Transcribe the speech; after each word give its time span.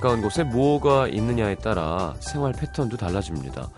가까운 0.00 0.22
곳에 0.22 0.44
뭐가 0.44 1.08
있느냐에 1.08 1.56
따라 1.56 2.14
생활 2.20 2.54
패턴도 2.54 2.96
달라집니다. 2.96 3.68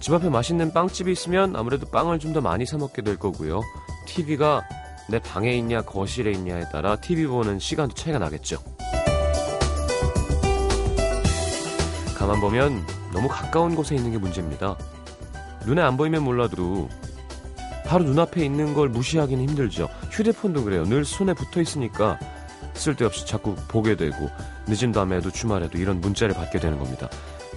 집 0.00 0.12
앞에 0.12 0.28
맛있는 0.28 0.72
빵집이 0.72 1.12
있으면 1.12 1.54
아무래도 1.54 1.86
빵을 1.88 2.18
좀 2.18 2.32
더 2.32 2.40
많이 2.40 2.66
사 2.66 2.78
먹게 2.78 3.02
될 3.02 3.16
거고요. 3.16 3.60
TV가 4.08 4.62
내 5.08 5.20
방에 5.20 5.52
있냐 5.52 5.82
거실에 5.82 6.32
있냐에 6.32 6.64
따라 6.72 6.96
TV 6.96 7.26
보는 7.26 7.60
시간도 7.60 7.94
차이가 7.94 8.18
나겠죠. 8.18 8.58
가만 12.16 12.40
보면 12.40 12.84
너무 13.12 13.28
가까운 13.28 13.76
곳에 13.76 13.94
있는 13.94 14.10
게 14.10 14.18
문제입니다. 14.18 14.76
눈에 15.64 15.80
안 15.80 15.96
보이면 15.96 16.24
몰라도 16.24 16.88
바로 17.86 18.02
눈앞에 18.02 18.44
있는 18.44 18.74
걸 18.74 18.88
무시하기는 18.88 19.48
힘들죠. 19.48 19.88
휴대폰도 20.10 20.64
그래요. 20.64 20.84
늘 20.86 21.04
손에 21.04 21.34
붙어 21.34 21.60
있으니까 21.60 22.18
쓸데없이 22.74 23.26
자꾸 23.26 23.54
보게 23.68 23.94
되고 23.94 24.28
늦은 24.66 24.92
밤에도 24.92 25.30
주말에도 25.30 25.78
이런 25.78 26.00
문자를 26.00 26.34
받게 26.34 26.60
되는 26.60 26.78
겁니다. 26.78 27.08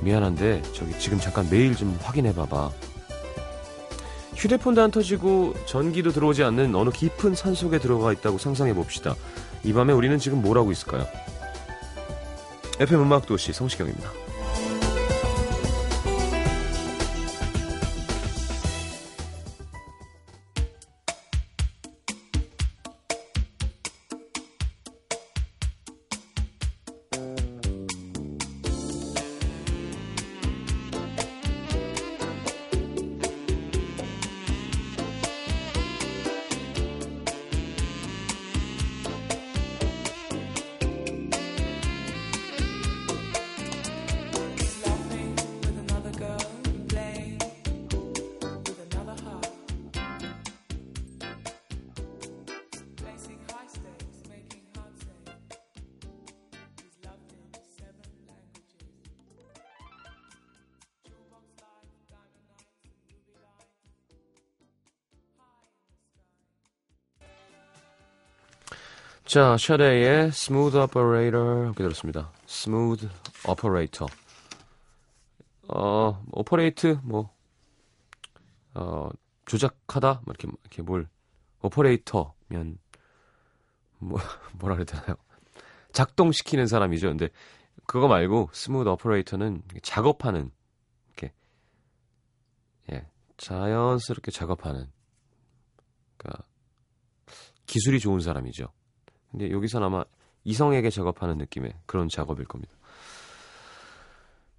미안한데 0.02 0.62
저기 0.74 0.98
지금 1.00 1.20
잠깐 1.20 1.48
메일 1.50 1.76
좀 1.76 1.98
확인해 2.02 2.34
봐봐. 2.34 2.72
휴대폰도 4.36 4.82
안 4.82 4.92
터지고 4.92 5.54
전기도 5.66 6.12
들어오지 6.12 6.44
않는 6.44 6.76
어느 6.76 6.90
깊은 6.90 7.36
산 7.36 7.54
속에 7.54 7.80
들어가 7.80 8.12
있다고 8.12 8.38
상상해 8.38 8.74
봅시다. 8.74 9.16
이 9.64 9.72
밤에 9.72 9.94
우리는 9.94 10.18
지금 10.20 10.42
뭘 10.42 10.58
하고 10.58 10.72
있을까요? 10.72 11.06
FM 12.80 13.02
음악도시 13.04 13.54
성시경입니다. 13.54 14.25
자, 69.26 69.58
샤데이의 69.58 70.28
Smooth 70.28 70.78
Operator 70.78 71.66
함께 71.66 71.84
들었습니다. 71.84 72.32
Smooth 72.48 73.08
Operator. 73.48 74.14
어, 75.68 76.24
operate 76.32 77.00
뭐 77.02 77.34
어, 78.76 79.10
조작하다 79.48 80.22
뭐 80.26 80.36
이렇게 80.38 80.48
이렇게 80.62 80.82
뭘 80.84 81.10
operator면 81.64 82.78
뭐 83.98 84.20
뭐라 84.60 84.76
그래야 84.76 84.86
되나요? 84.86 85.16
작동시키는 85.92 86.68
사람이죠. 86.68 87.08
근데 87.08 87.30
그거 87.88 88.08
말고 88.08 88.50
smooth 88.54 88.88
operator는 88.90 89.64
작업하는 89.82 90.52
이렇게 91.08 91.34
예, 92.92 93.08
자연스럽게 93.38 94.30
작업하는 94.30 94.92
그러니까 96.18 96.48
기술이 97.66 98.00
좋은 98.00 98.20
사람이죠. 98.20 98.72
근데 99.36 99.52
여기서는 99.52 99.88
아마 99.88 100.06
이성에게 100.46 100.90
작업하는 100.90 101.38
느낌의 101.38 101.74
그런 101.86 102.08
작업일 102.08 102.46
겁니다. 102.46 102.74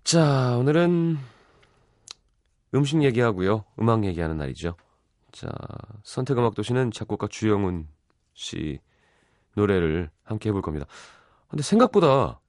자, 0.04 0.58
오늘은 0.58 1.16
음식 2.74 3.02
얘기하고요. 3.02 3.64
음악 3.80 4.04
얘기하는 4.04 4.36
날이죠. 4.36 4.76
자, 5.32 5.48
선택 6.02 6.36
음악 6.36 6.54
도시는 6.54 6.90
작곡가 6.90 7.26
주영훈 7.26 7.88
씨 8.34 8.78
노래를 9.54 10.10
함께 10.24 10.50
해볼 10.50 10.60
겁니다. 10.60 10.84
근데 11.48 11.62
생각보다 11.62 12.40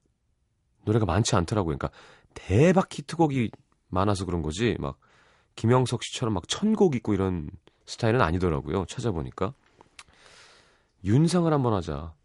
노래가 0.84 1.06
많지 1.06 1.34
않더라고요. 1.34 1.78
그러니까 1.78 1.98
대박 2.34 2.92
히트곡이 2.92 3.50
많아서 3.88 4.26
그런 4.26 4.42
거지. 4.42 4.76
막 4.78 4.98
김영석 5.56 6.02
씨처럼 6.02 6.34
막 6.34 6.46
천곡 6.46 6.94
있고 6.96 7.14
이런 7.14 7.48
스타일은 7.86 8.20
아니더라고요. 8.20 8.84
찾아보니까. 8.84 9.54
윤상을 11.04 11.50
한번 11.50 11.72
하자. 11.72 12.17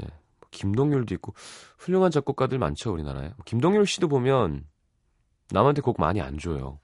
예. 0.00 0.04
뭐 0.04 0.48
김동률도 0.50 1.14
있고 1.14 1.34
훌륭한 1.78 2.10
작곡가들 2.10 2.58
많죠 2.58 2.92
우리나라에. 2.92 3.28
뭐 3.28 3.36
김동률 3.44 3.86
씨도 3.86 4.08
보면 4.08 4.66
남한테 5.50 5.82
곡 5.82 6.00
많이 6.00 6.20
안 6.20 6.38
줘요. 6.38 6.78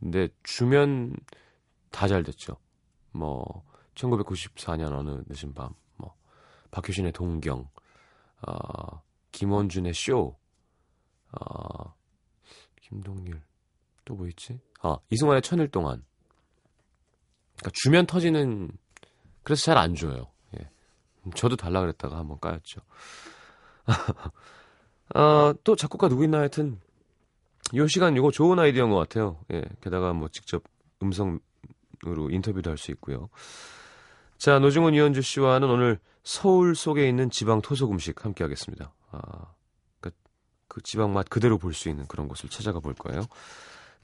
근데 0.00 0.28
주면 0.44 1.14
다 1.90 2.06
잘 2.06 2.22
됐죠. 2.22 2.56
뭐 3.12 3.64
1994년 3.94 4.92
어느 4.92 5.22
늦은 5.26 5.54
밤, 5.54 5.74
뭐 5.96 6.14
박효신의 6.70 7.12
동경, 7.12 7.68
어, 8.46 9.02
김원준의 9.32 9.94
쇼, 9.94 10.36
어, 11.32 11.94
김동률 12.80 13.42
또 14.04 14.14
뭐 14.14 14.26
있지? 14.28 14.60
아 14.80 14.96
이승환의 15.10 15.42
천일 15.42 15.68
동안. 15.70 16.04
그러니까 17.56 17.70
주면 17.74 18.06
터지는 18.06 18.70
그래서 19.42 19.64
잘 19.64 19.76
안 19.78 19.94
줘요. 19.94 20.30
예. 21.28 21.38
저도 21.38 21.56
달라 21.56 21.80
그랬다가 21.80 22.16
한번 22.18 22.38
까였죠. 22.40 22.80
어, 25.14 25.52
또 25.64 25.76
작곡가 25.76 26.08
누구 26.08 26.24
있나 26.24 26.38
하여튼 26.38 26.80
요 27.74 27.86
시간 27.88 28.16
이거 28.16 28.30
좋은 28.30 28.58
아이디어인 28.58 28.90
것 28.90 28.96
같아요. 28.96 29.38
예. 29.52 29.64
게다가 29.80 30.12
뭐 30.12 30.28
직접 30.28 30.62
음성으로 31.02 32.30
인터뷰도 32.30 32.70
할 32.70 32.76
수 32.78 32.90
있고요. 32.92 33.28
자, 34.36 34.58
노중훈 34.58 34.94
이현주 34.94 35.22
씨와는 35.22 35.68
오늘 35.68 35.98
서울 36.22 36.74
속에 36.76 37.08
있는 37.08 37.30
지방 37.30 37.60
토속 37.60 37.90
음식 37.90 38.24
함께 38.24 38.44
하겠습니다. 38.44 38.92
아, 39.10 39.20
그, 40.00 40.10
그 40.68 40.80
지방 40.82 41.12
맛 41.12 41.28
그대로 41.28 41.58
볼 41.58 41.72
수 41.72 41.88
있는 41.88 42.06
그런 42.06 42.28
곳을 42.28 42.48
찾아가 42.48 42.78
볼 42.80 42.94
거예요. 42.94 43.22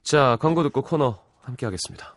자, 0.02 0.36
광고 0.40 0.62
듣고 0.62 0.82
코너 0.82 1.22
함께 1.42 1.66
하겠습니다. 1.66 2.16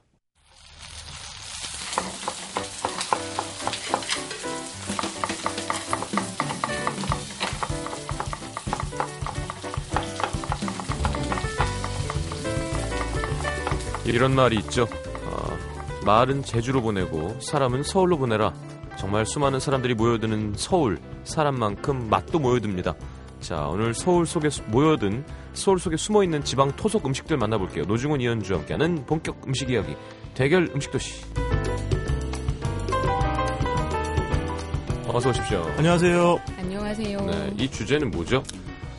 이런 14.11 14.35
말이 14.35 14.57
있죠. 14.57 14.83
어, 15.25 15.57
말은 16.05 16.43
제주로 16.43 16.81
보내고 16.81 17.37
사람은 17.41 17.83
서울로 17.83 18.17
보내라. 18.17 18.53
정말 18.97 19.25
수많은 19.25 19.59
사람들이 19.59 19.93
모여드는 19.93 20.53
서울, 20.55 20.97
사람만큼 21.23 22.09
맛도 22.09 22.39
모여듭니다. 22.39 22.95
자, 23.39 23.67
오늘 23.67 23.93
서울 23.93 24.25
속에 24.25 24.49
모여든 24.67 25.23
서울 25.53 25.79
속에 25.79 25.97
숨어 25.97 26.23
있는 26.23 26.43
지방 26.43 26.71
토속 26.75 27.05
음식들 27.05 27.37
만나볼게요. 27.37 27.83
노중훈 27.85 28.21
이현주와 28.21 28.59
함께하는 28.59 29.05
본격 29.05 29.39
음식 29.45 29.69
이야기 29.69 29.95
대결 30.33 30.69
음식 30.73 30.91
도시. 30.91 31.23
어서 35.07 35.29
오십시오. 35.29 35.63
안녕하세요. 35.77 36.39
안녕하세요. 36.57 37.21
네, 37.21 37.53
이 37.57 37.69
주제는 37.69 38.11
뭐죠? 38.11 38.43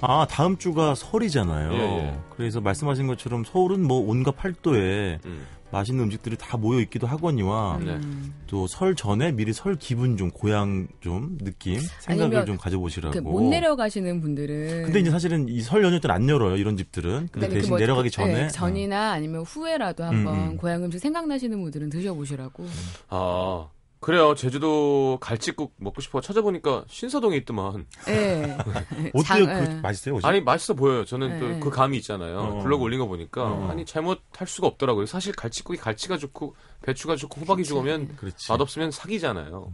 아, 0.01 0.27
다음 0.31 0.57
주가 0.57 0.95
설이잖아요. 0.95 1.73
예, 1.73 1.79
예. 1.79 2.19
그래서 2.37 2.61
말씀하신 2.61 3.07
것처럼 3.09 3.45
서울은 3.45 3.83
뭐 3.87 3.99
온갖 4.09 4.33
팔도에 4.37 5.19
음. 5.25 5.47
맛있는 5.71 6.05
음식들이 6.05 6.37
다 6.39 6.57
모여 6.57 6.81
있기도 6.81 7.07
하거니와 7.07 7.79
네. 7.85 7.91
음, 7.97 8.33
또설 8.47 8.95
전에 8.95 9.33
미리 9.33 9.53
설 9.53 9.77
기분 9.77 10.17
좀 10.17 10.31
고향 10.31 10.89
좀 11.01 11.37
느낌 11.43 11.79
생각을 12.01 12.47
좀 12.47 12.57
가져보시라고. 12.57 13.13
그 13.13 13.19
못 13.21 13.43
내려가시는 13.43 14.23
분들은 14.23 14.85
근데 14.85 15.01
이제 15.01 15.11
사실은 15.11 15.47
이 15.51 15.61
설 15.61 15.85
연휴 15.85 16.01
때는 16.01 16.15
안 16.15 16.27
열어요 16.27 16.57
이런 16.57 16.79
집들은. 16.79 17.11
근데 17.11 17.29
그러니까 17.33 17.55
대신 17.55 17.69
그 17.69 17.69
뭐- 17.73 17.79
내려가기 17.81 18.09
그- 18.09 18.15
전에 18.15 18.33
네, 18.45 18.49
전이나 18.49 19.11
아니면 19.13 19.43
후에라도 19.43 20.05
한번 20.05 20.35
음, 20.39 20.49
음. 20.53 20.57
고향 20.57 20.85
음식 20.85 21.01
생각나시는 21.01 21.61
분들은 21.61 21.91
드셔보시라고. 21.91 22.65
아, 23.11 23.67
그래요. 24.01 24.35
제주도 24.37 25.19
갈치국 25.21 25.75
먹고 25.77 26.01
싶어 26.01 26.21
찾아보니까 26.21 26.85
신사동에 26.89 27.37
있더만. 27.39 27.85
예. 28.09 28.57
어때요? 29.13 29.23
장- 29.25 29.45
그 29.47 29.71
예. 29.73 29.81
맛있어요? 29.81 30.15
혹시? 30.15 30.27
아니 30.27 30.41
맛있어 30.41 30.75
보여요. 30.75 31.05
저는 31.05 31.41
네. 31.41 31.59
또그 31.61 31.71
감이 31.71 31.97
있잖아요. 31.99 32.39
어. 32.39 32.63
블로그 32.63 32.85
올린 32.85 33.01
거 33.01 33.07
보니까 33.09 33.43
어. 33.45 33.69
아니 33.69 33.85
잘못할 33.85 34.47
수가 34.47 34.69
없더라고요. 34.69 35.07
사실 35.07 35.33
갈치국이 35.35 35.79
갈치가 35.81 36.17
좋고 36.17 36.55
배추가 36.83 37.17
좋고 37.17 37.41
호박이 37.41 37.63
그치. 37.63 37.71
좋으면 37.71 38.15
그렇지. 38.17 38.53
맛없으면 38.53 38.93
사기잖아요. 38.93 39.73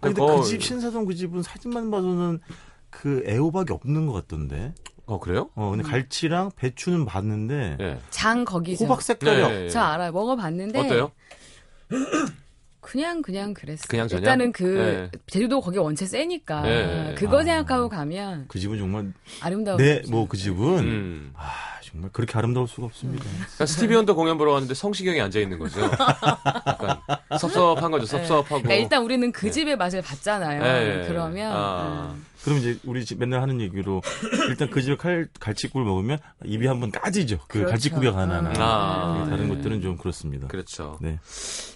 아니, 0.00 0.12
근데 0.14 0.20
거- 0.20 0.40
그집 0.40 0.62
신사동 0.62 1.04
그 1.06 1.14
집은 1.14 1.42
사진만 1.42 1.90
봐서는 1.90 2.40
그 2.90 3.22
애호박이 3.26 3.72
없는 3.72 4.06
것 4.06 4.12
같던데. 4.12 4.74
어 5.06 5.18
그래요? 5.18 5.50
어, 5.56 5.70
근데 5.70 5.82
갈치랑 5.84 6.50
배추는 6.56 7.04
봤는데 7.06 7.76
예. 7.80 7.98
장 8.10 8.44
거기죠. 8.44 8.84
호박 8.84 9.02
색깔이 9.02 9.36
네, 9.36 9.42
없- 9.42 9.52
예, 9.52 9.64
예. 9.64 9.68
저 9.68 9.80
알아요. 9.80 10.10
먹어봤는데 10.12 10.78
어때요? 10.80 11.10
그냥 12.82 13.22
그냥 13.22 13.54
그랬어요. 13.54 13.86
그냥 13.88 14.08
저냥? 14.08 14.22
일단은 14.22 14.52
그 14.52 14.62
네. 15.12 15.18
제주도 15.28 15.60
거기 15.60 15.78
원체 15.78 16.04
세니까 16.04 16.62
네. 16.62 17.14
그거 17.16 17.40
아. 17.40 17.44
생각하고 17.44 17.88
가면 17.88 18.46
그 18.48 18.58
집은 18.58 18.76
정말 18.76 19.12
아름다워. 19.40 19.78
네, 19.78 20.02
뭐 20.10 20.26
그 20.28 20.36
집은 20.36 20.78
음. 20.80 21.32
아, 21.36 21.48
정말 21.82 22.10
그렇게 22.12 22.36
아름다울 22.36 22.66
수가 22.68 22.86
없습니다. 22.86 23.24
그러니까 23.24 23.66
스티비 23.66 23.94
원더 23.94 24.14
공연 24.14 24.36
보러 24.36 24.52
왔는데 24.52 24.74
성시경이 24.74 25.20
앉아 25.20 25.38
있는 25.38 25.58
거죠. 25.58 25.80
약간 26.66 26.98
섭섭한 27.38 27.90
거죠. 27.90 28.04
섭섭하고. 28.06 28.62
그러니까 28.62 28.74
일단 28.74 29.02
우리는 29.04 29.30
그 29.32 29.50
집의 29.50 29.76
맛을 29.76 30.02
봤잖아요. 30.02 30.62
네. 30.62 31.06
그러면 31.08 31.52
아. 31.54 32.14
음. 32.14 32.26
그럼 32.44 32.58
이제 32.58 32.78
우리 32.84 33.04
집 33.04 33.18
맨날 33.18 33.40
하는 33.40 33.60
얘기로 33.60 34.02
일단 34.48 34.68
그 34.70 34.82
집에 34.82 34.96
칼, 34.96 35.28
갈치국을 35.38 35.84
먹으면 35.84 36.18
입이 36.44 36.66
한번 36.66 36.90
까지죠. 36.90 37.38
그 37.46 37.58
그렇죠. 37.58 37.70
갈치국이 37.70 38.10
가나나. 38.10 38.50
음. 38.50 38.54
아, 38.58 39.26
다른 39.28 39.48
네. 39.48 39.54
것들은 39.54 39.80
좀 39.82 39.96
그렇습니다. 39.96 40.48
그렇죠. 40.48 40.98
네. 41.00 41.18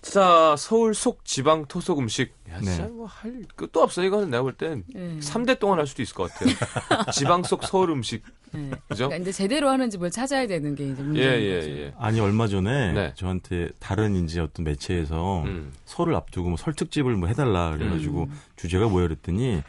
자, 0.03 0.55
서울 0.59 0.95
속 0.95 1.25
지방 1.25 1.67
토속 1.67 1.99
음식. 1.99 2.35
야, 2.51 2.59
네. 2.59 2.65
진짜 2.65 2.89
뭐할 2.89 3.45
끝도 3.55 3.83
없어. 3.83 4.03
이거는 4.05 4.31
내가 4.31 4.43
볼 4.43 4.53
땐 4.57 4.85
네. 4.95 5.19
3대 5.21 5.59
동안 5.59 5.79
할 5.79 5.87
수도 5.87 6.03
있을 6.03 6.15
것 6.15 6.31
같아요. 6.33 6.55
지방 7.13 7.43
속 7.43 7.65
서울 7.65 7.91
음식. 7.91 8.23
네. 8.53 8.71
그죠? 8.89 9.09
그러니까 9.09 9.17
이제 9.17 9.33
제대로 9.33 9.69
하는 9.69 9.91
집을 9.91 10.11
찾아야 10.11 10.47
되는 10.47 10.75
게 10.75 10.85
이제 10.85 11.03
예, 11.03 11.05
문제인 11.05 11.43
예, 11.43 11.57
거죠. 11.57 11.71
예. 11.71 11.95
아니 11.99 12.21
얼마 12.21 12.47
전에 12.47 12.93
네. 12.93 13.13
저한테 13.17 13.69
다른 13.81 14.25
이제 14.25 14.41
어떤 14.41 14.65
매체에서 14.65 15.43
음. 15.43 15.73
설을 15.85 16.15
앞두고 16.15 16.49
뭐 16.49 16.57
설특집을 16.57 17.17
뭐 17.17 17.29
해달라 17.29 17.73
그래가지고 17.77 18.25
음. 18.25 18.41
주제가 18.57 18.89
뭐야 18.89 19.09
그랬더니 19.09 19.63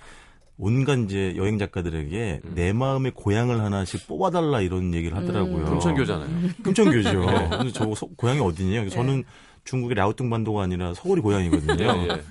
온갖 0.57 0.97
이제 0.99 1.33
여행 1.37 1.57
작가들에게 1.59 2.41
내 2.55 2.73
마음의 2.73 3.11
고향을 3.15 3.61
하나씩 3.61 4.07
뽑아달라 4.07 4.61
이런 4.61 4.93
얘기를 4.93 5.15
하더라고요. 5.15 5.57
음. 5.57 5.65
금천교잖아요. 5.65 6.29
금천교죠. 6.63 7.25
근데 7.51 7.71
저 7.71 7.93
소- 7.93 8.07
고향이 8.15 8.39
어디냐? 8.39 8.89
저는 8.89 9.23
중국의 9.67 9.95
라오뚱반도가 9.95 10.63
아니라 10.63 10.93
서울이 10.93 11.19
고향이거든요. 11.21 11.83
예, 11.83 12.07
예. 12.07 12.21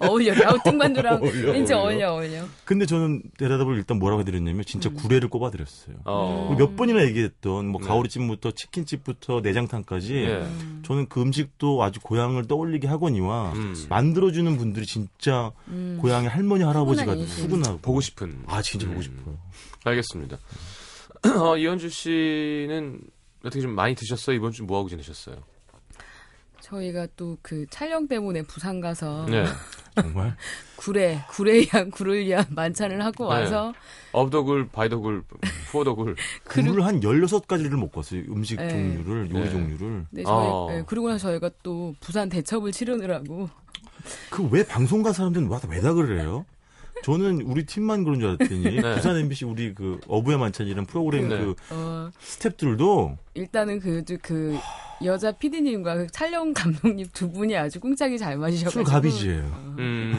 어울려. 0.06 0.34
라우뚱반도랑 0.34 1.22
어울려, 1.22 1.52
왠지 1.52 1.72
어울려. 1.72 2.10
어울려, 2.10 2.12
어울려. 2.34 2.44
근데 2.64 2.84
저는 2.84 3.22
대답을 3.38 3.76
일단 3.76 3.98
뭐라고 3.98 4.20
해드렸냐면 4.22 4.64
진짜 4.64 4.90
구례를 4.90 5.28
꼽아드렸어요. 5.28 5.96
어. 6.04 6.54
몇 6.58 6.74
번이나 6.76 7.04
얘기했던 7.04 7.68
뭐 7.68 7.80
네. 7.80 7.86
가오리찜부터 7.86 8.50
치킨집부터 8.50 9.40
내장탕까지 9.40 10.14
예. 10.16 10.46
저는 10.84 11.08
그 11.08 11.22
음식도 11.22 11.82
아주 11.82 12.00
고향을 12.00 12.46
떠올리게 12.48 12.88
하거니와 12.88 13.52
음. 13.52 13.74
만들어주는 13.88 14.56
분들이 14.56 14.84
진짜 14.84 15.52
음. 15.68 15.98
고향의 16.00 16.28
할머니 16.28 16.64
할아버지가. 16.64 17.14
수근하고 17.26 17.78
보고 17.78 18.00
싶은. 18.00 18.42
아 18.46 18.60
진짜 18.62 18.86
보고 18.86 18.98
음. 18.98 19.02
싶어요. 19.02 19.38
알겠습니다. 19.84 20.38
어, 21.40 21.56
이현주 21.56 21.88
씨는 21.88 23.00
어떻게 23.44 23.60
좀 23.62 23.70
많이 23.74 23.94
드셨어요? 23.94 24.34
이번 24.36 24.50
주 24.52 24.64
뭐 24.64 24.78
하고 24.78 24.88
지내셨어요? 24.88 25.36
저희가 26.68 27.06
또 27.16 27.36
그 27.42 27.66
촬영 27.70 28.08
때문에 28.08 28.42
부산 28.42 28.80
가서 28.80 29.26
네. 29.28 29.44
정말 30.00 30.34
굴의, 30.76 31.20
굴에 31.28 31.66
의한, 31.74 31.90
굴을 31.90 32.24
위한 32.24 32.44
만찬을 32.50 33.04
하고 33.04 33.28
네. 33.32 33.40
와서 33.40 33.72
업더굴, 34.12 34.68
바이더굴, 34.68 35.22
푸어더굴. 35.70 36.16
굴을 36.48 36.84
한 36.84 37.00
16가지를 37.00 37.76
먹고 37.78 37.98
왔어요. 38.00 38.22
음식 38.28 38.56
네. 38.56 38.68
종류를 38.68 39.30
요리 39.30 39.40
네. 39.44 39.50
종류를 39.50 40.06
네, 40.10 40.22
저희, 40.24 40.46
아. 40.46 40.66
네, 40.70 40.82
그리고 40.86 41.08
나서 41.08 41.28
저희가 41.28 41.50
또 41.62 41.94
부산 42.00 42.28
대첩을 42.28 42.72
치르느라고 42.72 43.48
그 44.30 44.42
왜 44.50 44.64
방송가 44.66 45.12
사람들은 45.12 45.46
와다 45.48 45.68
왜다 45.68 45.92
그래요? 45.92 46.44
저는 47.04 47.42
우리 47.42 47.66
팀만 47.66 48.02
그런 48.02 48.18
줄 48.18 48.30
알았더니 48.30 48.62
네. 48.80 48.94
부산 48.94 49.16
MBC 49.16 49.44
우리 49.44 49.74
그 49.74 50.00
어부의 50.08 50.38
만찬이라는 50.38 50.86
프로그램 50.86 51.28
네. 51.28 51.38
그 51.38 51.54
어, 51.70 52.10
스탭들도 52.18 53.18
일단은 53.34 53.78
그, 53.78 54.02
그 54.22 54.58
여자 55.04 55.32
PD님과 55.32 55.96
그 55.96 56.06
촬영 56.06 56.54
감독님 56.54 57.06
두 57.12 57.30
분이 57.30 57.54
아주 57.56 57.78
꿍짝이 57.78 58.16
잘 58.16 58.38
맞으셔가지고 58.38 58.84
술가비지예요. 58.84 59.74
음. 59.78 60.14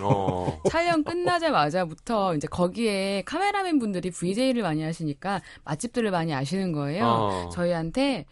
어. 0.00 0.60
촬영 0.70 1.02
끝나자마자부터 1.02 2.36
이제 2.36 2.46
거기에 2.46 3.22
카메라맨 3.26 3.80
분들이 3.80 4.10
VJ를 4.12 4.62
많이 4.62 4.82
하시니까 4.84 5.40
맛집들을 5.64 6.10
많이 6.12 6.32
아시는 6.32 6.70
거예요. 6.70 7.04
어. 7.04 7.50
저희한테 7.52 8.18
막 8.18 8.26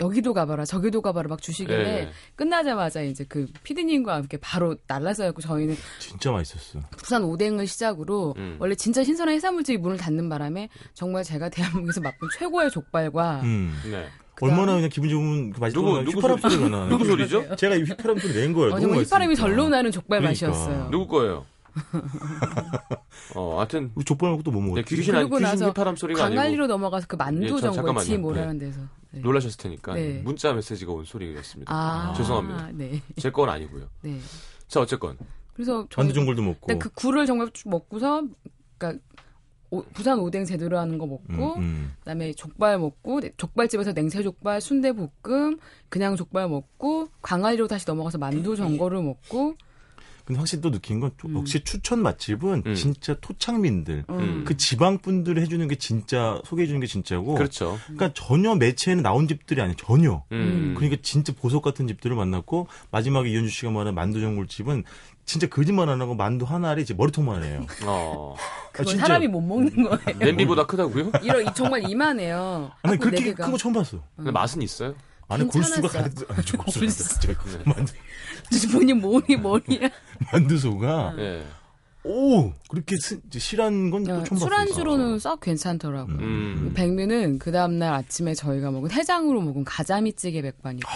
여기도 0.00 0.34
가봐라, 0.34 0.64
저기도 0.66 1.00
가봐라 1.00 1.28
막 1.28 1.40
주시길래 1.40 1.88
예. 1.88 2.10
끝나자마자 2.34 3.00
이제 3.02 3.24
그 3.28 3.46
피디님과 3.62 4.14
함께 4.14 4.36
바로 4.36 4.76
날라서였고 4.86 5.40
저희는 5.40 5.74
진짜 5.98 6.30
맛있었어. 6.30 6.80
부산 6.98 7.24
오뎅을 7.24 7.66
시작으로 7.66 8.34
음. 8.36 8.56
원래 8.58 8.74
진짜 8.74 9.02
신선한 9.02 9.34
해산물집이 9.36 9.78
문을 9.78 9.96
닫는 9.96 10.28
바람에 10.28 10.68
정말 10.92 11.24
제가 11.24 11.48
대한민국에서 11.48 12.00
맛본 12.02 12.28
최고의 12.38 12.70
족발과 12.70 13.40
음. 13.44 13.72
네. 13.90 14.06
그다음- 14.34 14.52
얼마나 14.52 14.74
그냥 14.74 14.90
기분 14.90 15.08
좋은 15.08 15.50
그 15.50 15.60
누구, 15.72 15.92
거 15.92 15.98
누구 16.02 16.18
휘파람 16.18 16.38
소리- 16.40 16.54
소리가 16.56 16.76
나. 16.76 16.86
누구 16.90 17.04
소리죠? 17.06 17.56
제가 17.56 17.74
이 17.76 17.82
휘파람 17.84 18.18
소리 18.18 18.34
낸 18.34 18.52
거예요. 18.52 18.68
어, 18.72 18.74
너무 18.74 18.80
정말 18.82 19.04
휘파람이 19.04 19.28
맛있으니까. 19.28 19.56
절로 19.56 19.68
나는 19.70 19.90
족발 19.90 20.20
그러니까. 20.20 20.46
맛이었어요. 20.46 20.88
누구 20.90 21.06
거예요? 21.06 21.46
어, 23.34 23.56
하여튼 23.58 23.90
우리 23.94 24.04
족발 24.04 24.30
먹고 24.30 24.42
또뭐 24.42 24.60
네, 24.60 24.68
먹었지? 24.68 24.96
귀신, 24.96 25.14
아니, 25.14 25.24
그리고 25.24 25.36
귀신 25.38 25.50
나서 25.50 25.66
휘파람 25.68 25.96
소리가 25.96 26.24
아니고 26.24 26.36
광안리로 26.36 26.66
넘어가서 26.66 27.06
그 27.06 27.16
만두 27.16 27.44
예, 27.44 27.48
저- 27.60 27.70
잠깐만요. 27.72 28.18
뭐라는 28.18 28.58
데서 28.58 28.80
네. 29.10 29.20
놀라셨을 29.20 29.58
테니까 29.58 29.94
네. 29.94 30.20
문자 30.24 30.52
메시지가 30.52 30.92
온 30.92 31.04
소리였습니다. 31.04 31.72
아, 31.72 32.12
죄송합니다. 32.16 32.70
네, 32.74 33.02
제 33.16 33.30
건 33.30 33.48
아니고요. 33.48 33.84
네. 34.02 34.18
자, 34.68 34.80
어쨌건 34.80 35.16
그래서 35.54 35.86
저희 35.90 36.04
만두전골도 36.04 36.42
먹고. 36.42 36.66
근데 36.66 36.78
그 36.78 36.90
굴을 36.90 37.26
정말 37.26 37.50
쭉 37.52 37.68
먹고서 37.68 38.22
그러니까 38.78 39.02
오- 39.70 39.82
부산 39.94 40.18
오뎅 40.20 40.44
제대로 40.44 40.78
하는 40.78 40.96
거 40.98 41.06
먹고 41.06 41.56
음, 41.56 41.60
음. 41.62 41.92
그다음에 42.00 42.32
족발 42.34 42.78
먹고 42.78 43.20
네, 43.20 43.32
족발집에서 43.36 43.92
냉채 43.92 44.22
족발, 44.22 44.60
순대 44.60 44.92
볶음, 44.92 45.58
그냥 45.88 46.14
족발 46.14 46.48
먹고 46.48 47.08
광안리로 47.22 47.66
다시 47.66 47.84
넘어가서 47.88 48.18
만두 48.18 48.54
전골을 48.54 49.02
먹고 49.02 49.54
근데 50.26 50.38
확실히 50.40 50.60
또 50.60 50.72
느낀 50.72 50.98
건또 50.98 51.32
역시 51.38 51.60
추천 51.62 52.00
맛집은 52.02 52.64
음. 52.66 52.74
진짜 52.74 53.14
토착민들. 53.20 54.04
음. 54.10 54.42
그 54.44 54.56
지방 54.56 54.98
분들이 54.98 55.40
해주는 55.40 55.66
게 55.68 55.76
진짜 55.76 56.40
소개해 56.44 56.66
주는 56.66 56.80
게 56.80 56.88
진짜고. 56.88 57.34
그렇죠. 57.36 57.78
그러니까 57.84 58.10
전혀 58.12 58.56
매체에는 58.56 59.04
나온 59.04 59.28
집들이 59.28 59.60
아니에요. 59.60 59.76
전혀. 59.76 60.24
음. 60.32 60.74
그러니까 60.76 61.00
진짜 61.02 61.32
보석 61.32 61.62
같은 61.62 61.86
집들을 61.86 62.16
만났고 62.16 62.66
마지막에 62.90 63.30
이현주 63.30 63.50
씨가 63.50 63.70
말한 63.70 63.94
만두 63.94 64.20
전골집은 64.20 64.82
진짜 65.26 65.46
거짓말 65.48 65.88
안 65.88 66.00
하고 66.00 66.16
만두 66.16 66.44
하나에 66.44 66.80
이제 66.80 66.92
머리통만 66.92 67.44
해요. 67.44 67.64
어. 67.86 68.34
그건 68.72 68.86
진짜. 68.86 69.06
사람이 69.06 69.28
못 69.28 69.40
먹는 69.40 69.70
거예요. 69.84 70.18
냄비보다 70.18 70.66
크다고요? 70.66 71.12
이러 71.22 71.40
이- 71.40 71.46
정말 71.54 71.88
이만해요. 71.88 72.72
아니 72.82 72.98
그렇게. 72.98 73.32
큰 73.32 73.52
거 73.52 73.56
처음 73.56 73.72
봤어. 73.74 74.02
근데 74.16 74.32
맛은 74.32 74.60
있어요. 74.62 74.94
안에 75.28 75.44
골수가. 75.44 75.88
가득 75.88 76.28
네. 76.28 77.62
만두 77.66 77.92
본인 78.72 79.00
머리 79.00 79.36
머리야. 79.36 79.88
만두소가 80.32 81.14
예. 81.18 81.44
오 82.04 82.52
그렇게 82.68 82.96
스- 82.96 83.20
이제 83.26 83.38
실한 83.40 83.90
건 83.90 84.04
또 84.04 84.08
처음 84.22 84.22
봤어요. 84.24 84.38
술안주로는 84.38 85.18
썩 85.18 85.40
괜찮더라고요. 85.40 86.16
음. 86.16 86.72
백미는 86.74 87.40
그 87.40 87.50
다음날 87.50 87.92
아침에 87.94 88.34
저희가 88.34 88.70
먹은 88.70 88.92
해장으로 88.92 89.40
먹은 89.40 89.64
가자미찌개 89.64 90.42
백반 90.42 90.76
있고 90.78 90.88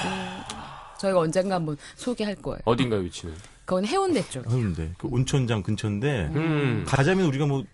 저희가 1.00 1.18
언젠가 1.18 1.56
한번 1.56 1.76
소개할 1.96 2.37
거예요. 2.37 2.60
어딘가요, 2.64 3.00
위치는? 3.00 3.34
그건 3.64 3.84
해운대 3.87 4.22
쪽. 4.30 4.46
하는데 4.50 4.92
그 4.99 5.08
온천장 5.10 5.62
근처인데 5.64 6.30
음. 6.34 6.84
가자미는 6.87 7.26
우리가 7.28 7.46
뭐 7.46 7.64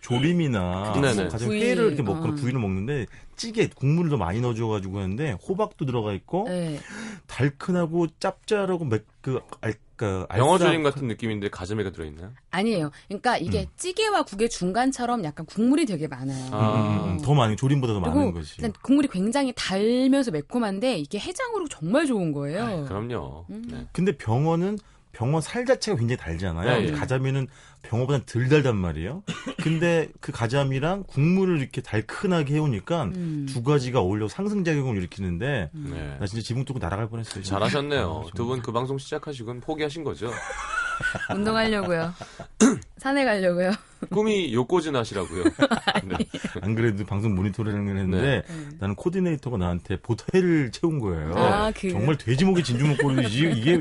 조림이나 0.00 0.92
네네. 0.94 1.14
뭐 1.14 1.28
가자미 1.28 1.48
구이, 1.50 1.62
회를 1.62 1.86
이렇게 1.88 2.02
먹거나 2.02 2.32
어. 2.32 2.36
구이를 2.36 2.60
먹는데 2.60 3.06
찌개 3.36 3.66
국물을 3.68 4.10
더 4.10 4.16
많이 4.16 4.40
넣어줘가지고 4.40 4.98
하는데 4.98 5.32
호박도 5.48 5.86
들어가 5.86 6.12
있고 6.12 6.44
네. 6.48 6.78
달큰하고 7.26 8.06
짭짤하고 8.18 8.84
맥그 8.84 9.40
알까 9.60 10.26
영어 10.36 10.54
알싸- 10.56 10.66
조림 10.66 10.82
같은 10.82 11.06
느낌인데 11.08 11.48
가자미가 11.50 11.92
들어있나요? 11.92 12.32
아니에요. 12.50 12.90
그러니까 13.08 13.36
이게 13.38 13.68
찌개와 13.76 14.24
국의 14.24 14.50
중간처럼 14.50 15.24
약간 15.24 15.46
국물이 15.46 15.86
되게 15.86 16.08
많아요. 16.08 16.48
아. 16.52 17.04
음, 17.06 17.10
음, 17.12 17.20
더 17.22 17.34
많이 17.34 17.56
조림보다 17.56 17.92
더 17.94 18.00
많은 18.00 18.32
거지. 18.32 18.54
일단 18.58 18.72
국물이 18.82 19.08
굉장히 19.08 19.52
달면서 19.56 20.30
매콤한데 20.32 20.98
이게 20.98 21.18
해장으로 21.18 21.68
정말 21.68 22.06
좋은 22.06 22.32
거예요. 22.32 22.64
아, 22.64 22.84
그럼요. 22.88 23.46
음. 23.50 23.64
네. 23.68 23.86
근데 23.92 24.16
병어는 24.16 24.78
병어 25.12 25.40
살 25.40 25.64
자체가 25.66 25.98
굉장히 25.98 26.18
달잖아요. 26.18 26.68
네, 26.68 26.76
근데 26.76 26.92
예. 26.92 26.98
가자미는 26.98 27.46
병어보다 27.82 28.24
덜 28.26 28.48
달단 28.48 28.76
말이에요. 28.76 29.22
근데 29.62 30.08
그 30.20 30.32
가자미랑 30.32 31.04
국물을 31.04 31.60
이렇게 31.60 31.80
달큰하게 31.82 32.54
해오니까 32.54 33.04
음. 33.04 33.46
두 33.48 33.62
가지가 33.62 34.00
어울려 34.00 34.28
상승작용을 34.28 34.96
일으키는데 34.96 35.70
네. 35.72 36.16
나 36.18 36.26
진짜 36.26 36.42
지붕 36.42 36.64
뚫고 36.64 36.78
날아갈 36.78 37.08
뻔했어요. 37.08 37.44
잘하셨네요. 37.44 38.24
아, 38.26 38.30
두분 38.34 38.62
그 38.62 38.72
방송 38.72 38.98
시작하시고는 38.98 39.60
포기하신 39.60 40.04
거죠? 40.04 40.30
운동하려고요. 41.34 42.14
산에 42.98 43.24
가려고요. 43.24 43.72
꿈이 44.10 44.52
요코즈나시라고요. 44.54 45.44
네. 46.04 46.16
안 46.60 46.74
그래도 46.74 47.04
방송 47.04 47.34
모니터링을 47.34 47.96
했는데 47.98 48.42
네. 48.46 48.76
나는 48.78 48.94
코디네이터가 48.96 49.56
나한테 49.56 50.00
보태를 50.00 50.70
채운 50.72 50.98
거예요. 50.98 51.34
아, 51.36 51.70
그 51.72 51.90
정말 51.90 52.16
돼지목이 52.18 52.62
진주 52.64 52.86
목걸이지 52.86 53.52
이게 53.56 53.80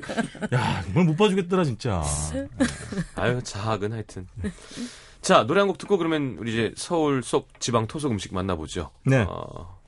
야 0.53 0.81
정말 0.83 1.05
못 1.05 1.15
봐주겠더라 1.17 1.63
진짜. 1.63 2.03
아유 3.15 3.39
자학은 3.43 3.93
하여튼. 3.93 4.27
자 5.21 5.45
노래 5.45 5.59
한 5.61 5.67
곡 5.67 5.77
듣고 5.77 5.97
그러면 5.97 6.35
우리 6.39 6.51
이제 6.51 6.73
서울 6.75 7.21
속 7.23 7.59
지방 7.59 7.87
토속 7.87 8.11
음식 8.11 8.33
만나보죠. 8.33 8.89
네, 9.05 9.25
어, 9.29 9.79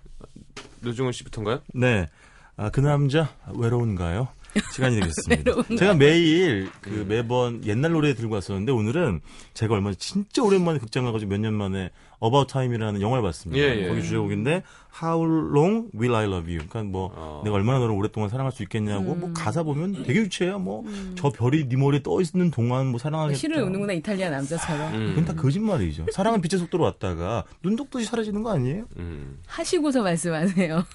노중훈 0.82 1.12
씨부터인가요? 1.12 1.62
네. 1.74 2.08
아, 2.56 2.70
그 2.70 2.82
남자 2.82 3.30
외로운가요? 3.56 4.28
시간이 4.74 5.00
되겠습니다. 5.00 5.44
외로운가요? 5.52 5.78
제가 5.78 5.94
매일 5.96 6.70
그 6.82 6.90
음. 6.92 7.06
매번 7.08 7.66
옛날 7.66 7.92
노래 7.92 8.14
들고 8.14 8.36
왔었는데 8.36 8.72
오늘은 8.72 9.22
제가 9.54 9.74
얼마 9.76 9.92
전 9.92 9.98
진짜 10.00 10.44
오랜만에 10.44 10.80
극장 10.80 11.06
가가지고 11.06 11.30
몇 11.32 11.40
년 11.40 11.54
만에 11.54 11.90
About 12.24 12.52
Time이라는 12.54 13.02
영화를 13.02 13.22
봤습니다. 13.22 13.62
예, 13.62 13.84
예. 13.84 13.88
거기 13.90 14.02
주제곡인데 14.02 14.64
How 15.04 15.26
Long 15.54 15.90
Will 15.94 16.16
I 16.16 16.24
Love 16.26 16.56
You? 16.56 16.66
그러니까 16.70 16.84
뭐 16.84 17.12
어. 17.16 17.42
내가 17.44 17.56
얼마나 17.58 17.80
너를 17.80 17.94
오랫동안 17.94 18.30
사랑할 18.30 18.54
수 18.54 18.64
있겠냐고 18.64 19.14
음. 19.14 19.20
뭐 19.20 19.34
가사 19.34 19.64
보면 19.64 20.04
되게 20.04 20.20
유치해요. 20.22 20.58
뭐저 20.60 21.32
별이 21.36 21.68
네 21.68 21.76
머리에 21.76 22.02
떠 22.02 22.22
있는 22.22 22.50
동안 22.50 22.88
뭐 22.88 23.00
사랑하겠다. 23.00 23.38
시를 23.38 23.62
우는구나 23.64 23.92
이탈리아 23.94 24.30
남자처럼 24.30 24.94
음. 24.94 25.08
그건 25.16 25.26
다 25.26 25.34
거짓말이죠. 25.42 26.06
사랑은 26.14 26.40
빛의 26.40 26.60
속도로 26.60 26.86
왔다가 26.86 27.44
눈 27.62 27.76
똑듯이 27.76 28.06
사라지는 28.06 28.42
거 28.42 28.52
아니에요? 28.54 28.86
음. 28.98 29.40
하시고서 29.48 30.02
말씀하세요. 30.04 30.86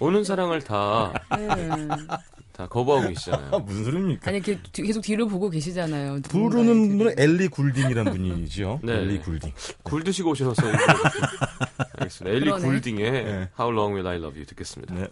오는 0.00 0.24
사랑을 0.24 0.60
다, 0.60 1.12
음. 1.38 1.88
다 2.52 2.66
거부하고 2.66 3.04
아, 3.06 3.08
계시잖아요. 3.08 3.58
무슨 3.66 3.84
소리입니까? 3.84 4.30
아니 4.30 4.40
뒤- 4.40 4.58
계속 4.72 5.00
뒤를 5.02 5.26
보고 5.28 5.48
계시잖아요. 5.50 6.20
부르는 6.22 6.98
분은 6.98 7.14
엘리 7.18 7.48
굴딩이란 7.48 8.06
분이죠. 8.06 8.80
네. 8.84 8.92
엘리 8.98 9.20
굴딩. 9.20 9.52
굴 9.82 10.04
드시고 10.04 10.30
오셔서. 10.30 10.62
알겠습니다. 11.98 12.36
엘리 12.36 12.44
그러네. 12.46 12.64
굴딩의 12.64 13.10
네. 13.12 13.48
How 13.58 13.72
Long 13.72 13.94
Will 13.94 14.06
I 14.06 14.16
Love 14.16 14.36
You 14.38 14.46
듣겠습니다. 14.46 14.94
네. 14.94 15.08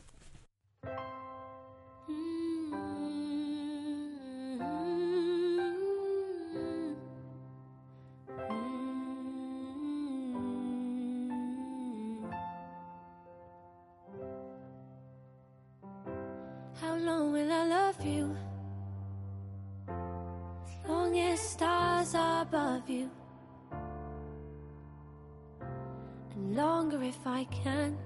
Longer 26.38 27.02
if 27.02 27.26
I 27.26 27.44
can. 27.44 27.96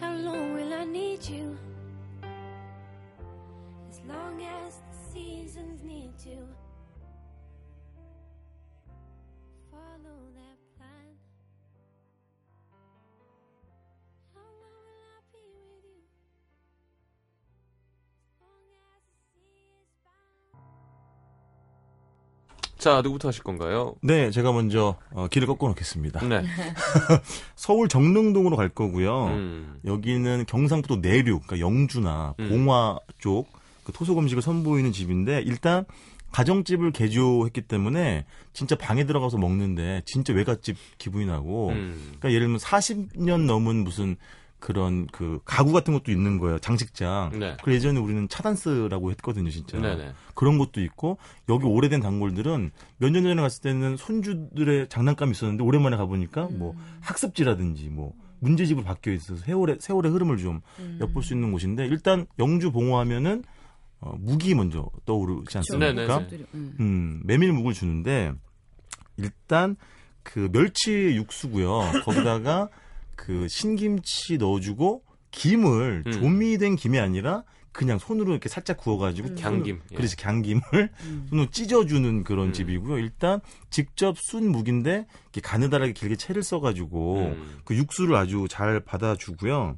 How 0.00 0.14
long 0.14 0.54
will 0.54 0.72
I 0.74 0.84
need 0.84 1.24
you? 1.28 1.56
As 3.88 4.00
long 4.08 4.42
as 4.42 4.80
the 4.90 5.12
seasons 5.12 5.82
need 5.82 6.18
to 6.18 6.36
자, 22.78 23.00
누구부터 23.02 23.28
하실 23.28 23.42
건가요? 23.42 23.94
네, 24.02 24.30
제가 24.30 24.52
먼저 24.52 24.96
어, 25.12 25.28
길을 25.28 25.46
꺾어 25.46 25.68
놓겠습니다. 25.68 26.26
네. 26.26 26.42
서울 27.56 27.88
정릉동으로 27.88 28.56
갈 28.56 28.68
거고요. 28.68 29.26
음. 29.28 29.80
여기는 29.84 30.44
경상북도 30.46 30.96
내륙, 30.96 31.46
그러니까 31.46 31.60
영주나 31.60 32.34
음. 32.38 32.48
봉화 32.48 32.98
쪽그 33.18 33.92
토속 33.92 34.18
음식을 34.18 34.42
선보이는 34.42 34.92
집인데 34.92 35.40
일단 35.40 35.84
가정집을 36.32 36.92
개조했기 36.92 37.62
때문에 37.62 38.26
진짜 38.52 38.76
방에 38.76 39.04
들어가서 39.04 39.38
먹는데 39.38 40.02
진짜 40.04 40.34
외갓집 40.34 40.76
기분이 40.98 41.24
나고 41.24 41.70
음. 41.70 42.16
그러니까 42.18 42.30
예를 42.30 42.40
들면 42.40 42.58
40년 42.58 43.46
넘은 43.46 43.84
무슨 43.84 44.16
그런 44.58 45.06
그 45.08 45.40
가구 45.44 45.72
같은 45.72 45.92
것도 45.94 46.10
있는 46.10 46.38
거예요. 46.38 46.58
장식장. 46.58 47.38
네. 47.38 47.56
그 47.62 47.72
예전에 47.72 48.00
우리는 48.00 48.26
차단스라고 48.28 49.10
했거든요, 49.12 49.50
진짜. 49.50 49.78
네네. 49.78 50.12
그런 50.34 50.58
것도 50.58 50.80
있고 50.82 51.18
여기 51.48 51.66
오래된 51.66 52.00
단골들은 52.00 52.70
몇 52.98 53.10
년 53.10 53.22
전에 53.22 53.40
갔을 53.40 53.62
때는 53.62 53.96
손주들의 53.96 54.88
장난감이 54.88 55.32
있었는데 55.32 55.62
오랜만에 55.62 55.96
가보니까 55.96 56.48
뭐 56.50 56.74
학습지라든지 57.00 57.88
뭐 57.90 58.12
문제집으로 58.40 58.84
바뀌어 58.84 59.12
있어서 59.14 59.42
세월의 59.44 59.78
세월의 59.80 60.12
흐름을 60.12 60.36
좀 60.38 60.60
엿볼 61.00 61.22
수 61.22 61.32
있는 61.34 61.52
곳인데 61.52 61.86
일단 61.86 62.26
영주 62.38 62.70
봉화하면은 62.72 63.44
어, 64.00 64.14
무기 64.18 64.54
먼저 64.54 64.90
떠오르지 65.06 65.56
않습니까? 65.58 65.92
네네네. 65.92 66.44
음. 66.54 66.76
음, 66.80 67.20
메밀 67.24 67.52
묵을 67.52 67.72
주는데 67.72 68.32
일단 69.16 69.76
그 70.22 70.50
멸치 70.52 71.14
육수고요. 71.16 72.02
거기다가 72.04 72.68
그 73.16 73.48
신김치 73.48 74.38
넣어주고 74.38 75.02
김을 75.30 76.04
음. 76.06 76.12
조미된 76.12 76.76
김이 76.76 76.98
아니라 76.98 77.44
그냥 77.72 77.98
손으로 77.98 78.30
이렇게 78.30 78.48
살짝 78.48 78.78
구워가지고 78.78 79.34
갱김. 79.34 79.80
예. 79.92 79.96
그래서 79.96 80.16
갱김을 80.16 80.62
음. 81.04 81.26
손으로 81.28 81.50
찢어주는 81.50 82.24
그런 82.24 82.48
음. 82.48 82.52
집이고요. 82.54 82.98
일단 82.98 83.40
직접 83.68 84.16
순 84.18 84.50
묵인데 84.50 85.06
이렇게 85.24 85.40
가느다랗게 85.42 85.92
길게 85.92 86.16
채를 86.16 86.42
써가지고 86.42 87.18
음. 87.18 87.60
그 87.64 87.76
육수를 87.76 88.14
아주 88.14 88.46
잘 88.48 88.80
받아주고요. 88.80 89.76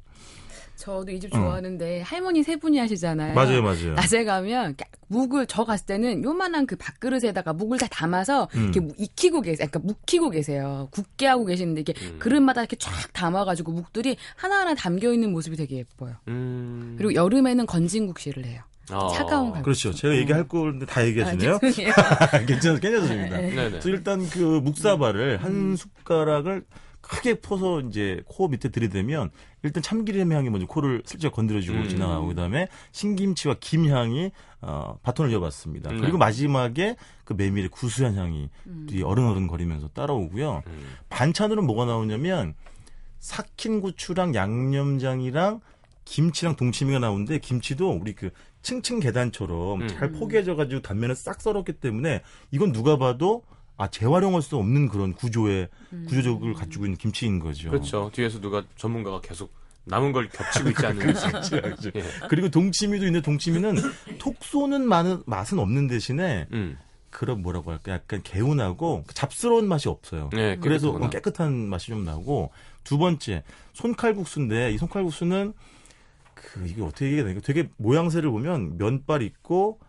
저도 0.79 1.11
이집 1.11 1.35
어. 1.35 1.37
좋아하는데 1.37 2.01
할머니 2.01 2.41
세 2.41 2.55
분이 2.55 2.77
하시잖아요. 2.79 3.33
맞아요, 3.33 3.61
맞아요. 3.61 3.93
낮에 3.95 4.23
가면 4.23 4.75
묵을 5.09 5.45
저 5.47 5.65
갔을 5.65 5.85
때는 5.85 6.23
요만한 6.23 6.65
그 6.65 6.77
밥그릇에다가 6.77 7.51
묵을 7.51 7.77
다 7.79 7.87
담아서 7.91 8.47
음. 8.55 8.63
이렇게 8.63 8.79
무- 8.79 8.93
익히고 8.97 9.41
계세요. 9.41 9.67
그러니까 9.69 9.79
묵히고 9.79 10.29
계세요. 10.29 10.87
굳게 10.91 11.27
하고 11.27 11.43
계시는데 11.45 11.81
이게 11.81 11.93
음. 12.01 12.15
그릇마다 12.19 12.61
이렇게 12.61 12.77
쫙 12.77 12.91
담아가지고 13.11 13.73
묵들이 13.73 14.15
하나하나 14.37 14.73
담겨 14.73 15.11
있는 15.11 15.31
모습이 15.33 15.57
되게 15.57 15.77
예뻐요. 15.79 16.15
음. 16.29 16.95
그리고 16.97 17.13
여름에는 17.13 17.65
건진국시를 17.65 18.45
해요. 18.45 18.61
아. 18.91 19.09
차가운 19.13 19.51
갈- 19.51 19.61
그렇죠. 19.61 19.91
제가 19.93 20.15
얘기할 20.15 20.47
건데 20.47 20.85
다 20.85 21.05
얘기해 21.05 21.25
주네요. 21.31 21.59
아, 21.95 22.39
깨져줍니다. 22.45 23.37
네네. 23.37 23.69
그래서 23.71 23.89
일단 23.89 24.27
그 24.29 24.39
묵사발을 24.63 25.39
음. 25.41 25.43
한 25.43 25.75
숟가락을 25.75 26.63
크게 27.09 27.41
퍼서 27.41 27.81
이제 27.81 28.21
코 28.27 28.47
밑에 28.47 28.69
들이대면 28.69 29.31
일단 29.63 29.81
참기름 29.81 30.31
향이 30.31 30.51
먼저 30.51 30.67
코를 30.67 31.01
슬쩍 31.05 31.33
건드려주고 31.33 31.79
음. 31.79 31.89
지나가고 31.89 32.27
그다음에 32.27 32.67
신김치와 32.91 33.55
김 33.59 33.89
향이 33.89 34.31
어, 34.61 34.99
바톤을 35.01 35.31
이어봤습니다. 35.31 35.89
음. 35.89 36.01
그리고 36.01 36.19
마지막에 36.19 36.95
그 37.25 37.33
메밀의 37.33 37.69
구수한 37.69 38.15
향이 38.15 38.49
음. 38.67 38.85
뒤 38.87 39.01
어른어른 39.01 39.47
거리면서 39.47 39.87
따라오고요. 39.89 40.61
음. 40.67 40.87
반찬으로 41.09 41.63
뭐가 41.63 41.85
나오냐면 41.85 42.53
삭힌 43.17 43.81
고추랑 43.81 44.35
양념장이랑 44.35 45.61
김치랑 46.05 46.57
동치미가 46.57 46.99
나오는데 46.99 47.39
김치도 47.39 47.89
우리 47.89 48.13
그 48.13 48.29
층층 48.61 48.99
계단처럼 48.99 49.81
음. 49.81 49.87
잘 49.87 50.11
포개져가지고 50.11 50.83
단면을 50.83 51.15
싹 51.15 51.41
썰었기 51.41 51.73
때문에 51.73 52.21
이건 52.51 52.71
누가 52.71 52.97
봐도 52.97 53.43
아 53.79 53.87
재활용할 53.87 54.41
수 54.41 54.57
없는 54.57 54.89
그런 54.89 55.13
구조의 55.13 55.69
음. 55.93 56.05
구조적을 56.09 56.53
갖추고 56.53 56.85
있는 56.85 56.97
김치인 56.97 57.39
거죠. 57.39 57.69
그렇죠. 57.69 58.11
뒤에서 58.13 58.41
누가 58.41 58.61
전문가가 58.75 59.21
계속 59.21 59.53
남은 59.85 60.11
걸 60.11 60.27
겹치고 60.27 60.69
있지 60.71 60.85
않는 60.85 61.09
이상. 61.11 61.31
그렇죠. 61.49 61.89
예. 61.95 62.03
그리고 62.29 62.49
동치미도 62.49 63.05
있는데 63.05 63.23
동치미는 63.23 63.75
톡 64.19 64.35
쏘는 64.43 64.85
많은 64.85 65.23
맛은 65.25 65.59
없는 65.59 65.87
대신에 65.87 66.47
음. 66.51 66.77
그런 67.09 67.41
뭐라고 67.41 67.71
할까 67.71 67.93
약간 67.93 68.21
개운하고 68.21 69.05
잡스러운 69.13 69.69
맛이 69.69 69.87
없어요. 69.87 70.29
네, 70.33 70.57
그래서 70.57 70.87
깨끗하구나. 70.87 71.09
깨끗한 71.09 71.69
맛이 71.69 71.87
좀 71.87 72.03
나고 72.03 72.51
두 72.83 72.97
번째 72.97 73.43
손칼국수인데 73.71 74.73
이 74.73 74.77
손칼국수는 74.77 75.53
그 76.33 76.67
이게 76.67 76.81
어떻게 76.81 77.05
얘기해야 77.05 77.25
되나 77.27 77.39
되게 77.39 77.69
모양새를 77.77 78.29
보면 78.29 78.77
면발 78.77 79.21
있고 79.21 79.79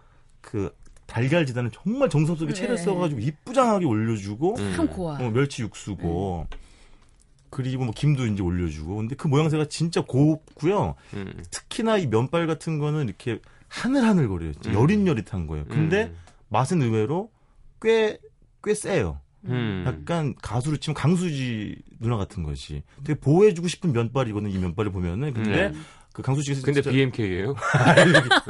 그 0.40 0.72
달걀 1.10 1.44
지단을 1.44 1.70
정말 1.72 2.08
정성스럽게 2.08 2.54
채를 2.54 2.76
네. 2.76 2.82
써가지고 2.82 3.20
이쁘장하게 3.20 3.84
올려주고 3.84 4.56
음. 4.58 4.72
참 4.76 4.86
고와. 4.86 5.18
어, 5.18 5.30
멸치 5.30 5.62
육수고 5.62 6.46
그리고 7.50 7.84
뭐 7.84 7.92
김도 7.94 8.26
이제 8.26 8.42
올려주고 8.42 8.96
근데 8.96 9.16
그 9.16 9.26
모양새가 9.26 9.66
진짜 9.66 10.02
곱고요 10.02 10.94
음. 11.14 11.42
특히나 11.50 11.98
이 11.98 12.06
면발 12.06 12.46
같은 12.46 12.78
거는 12.78 13.08
이렇게 13.08 13.40
하늘하늘 13.68 14.28
거려요 14.28 14.52
음. 14.66 14.72
여릿여릿한 14.74 15.46
거예요 15.46 15.64
근데 15.66 16.12
맛은 16.48 16.80
의외로 16.82 17.30
꽤 17.82 18.18
꽤 18.62 18.74
세요. 18.74 19.20
음. 19.46 19.84
약간 19.86 20.34
가수로 20.42 20.76
치면 20.76 20.94
강수지 20.94 21.76
누나 21.98 22.16
같은 22.18 22.42
것이 22.42 22.82
되게 23.04 23.18
보호해주고 23.18 23.68
싶은 23.68 23.92
면발이거든 23.92 24.50
이 24.50 24.58
면발을 24.58 24.92
보면은 24.92 25.32
근데 25.32 25.70
네. 25.70 25.74
그 26.12 26.22
강수 26.22 26.42
씨가 26.42 26.60
근데 26.64 26.82
진짜- 26.82 26.90
BMK예요? 26.90 27.54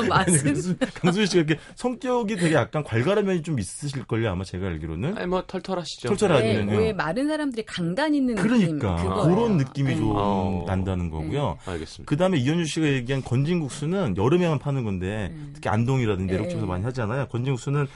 맛은 0.08 0.44
강수, 0.44 0.76
강수 0.94 1.26
씨가 1.26 1.42
이렇게 1.42 1.60
성격이 1.74 2.36
되게 2.36 2.54
약간 2.54 2.82
괄괄한 2.82 3.26
면이 3.26 3.42
좀 3.42 3.58
있으실 3.58 4.04
걸요 4.04 4.30
아마 4.30 4.44
제가 4.44 4.66
알기로는. 4.66 5.18
아니 5.18 5.26
뭐 5.26 5.42
털털하시죠. 5.46 6.08
왜, 6.28 6.32
아니면요. 6.36 6.78
왜 6.78 6.92
마른 6.94 7.28
사람들이 7.28 7.64
강단 7.66 8.14
있는 8.14 8.34
느낌 8.36 8.48
그러니까 8.48 8.96
그거예요. 8.96 9.34
그런 9.36 9.56
느낌이 9.58 9.90
네. 9.90 9.96
좀 9.96 10.12
어. 10.16 10.64
난다는 10.66 11.10
거고요. 11.10 11.58
알겠습니다. 11.66 12.08
그 12.08 12.16
다음에 12.16 12.38
이현주 12.38 12.64
씨가 12.64 12.86
얘기한 12.86 13.22
건진국수는 13.22 14.16
여름에만 14.16 14.58
파는 14.58 14.84
건데 14.84 15.28
음. 15.32 15.50
특히 15.54 15.68
안동이라든지 15.68 16.28
네. 16.32 16.34
이런 16.38 16.48
쪽에서 16.48 16.66
많이 16.66 16.82
하잖아요. 16.84 17.26
건진국수는 17.28 17.86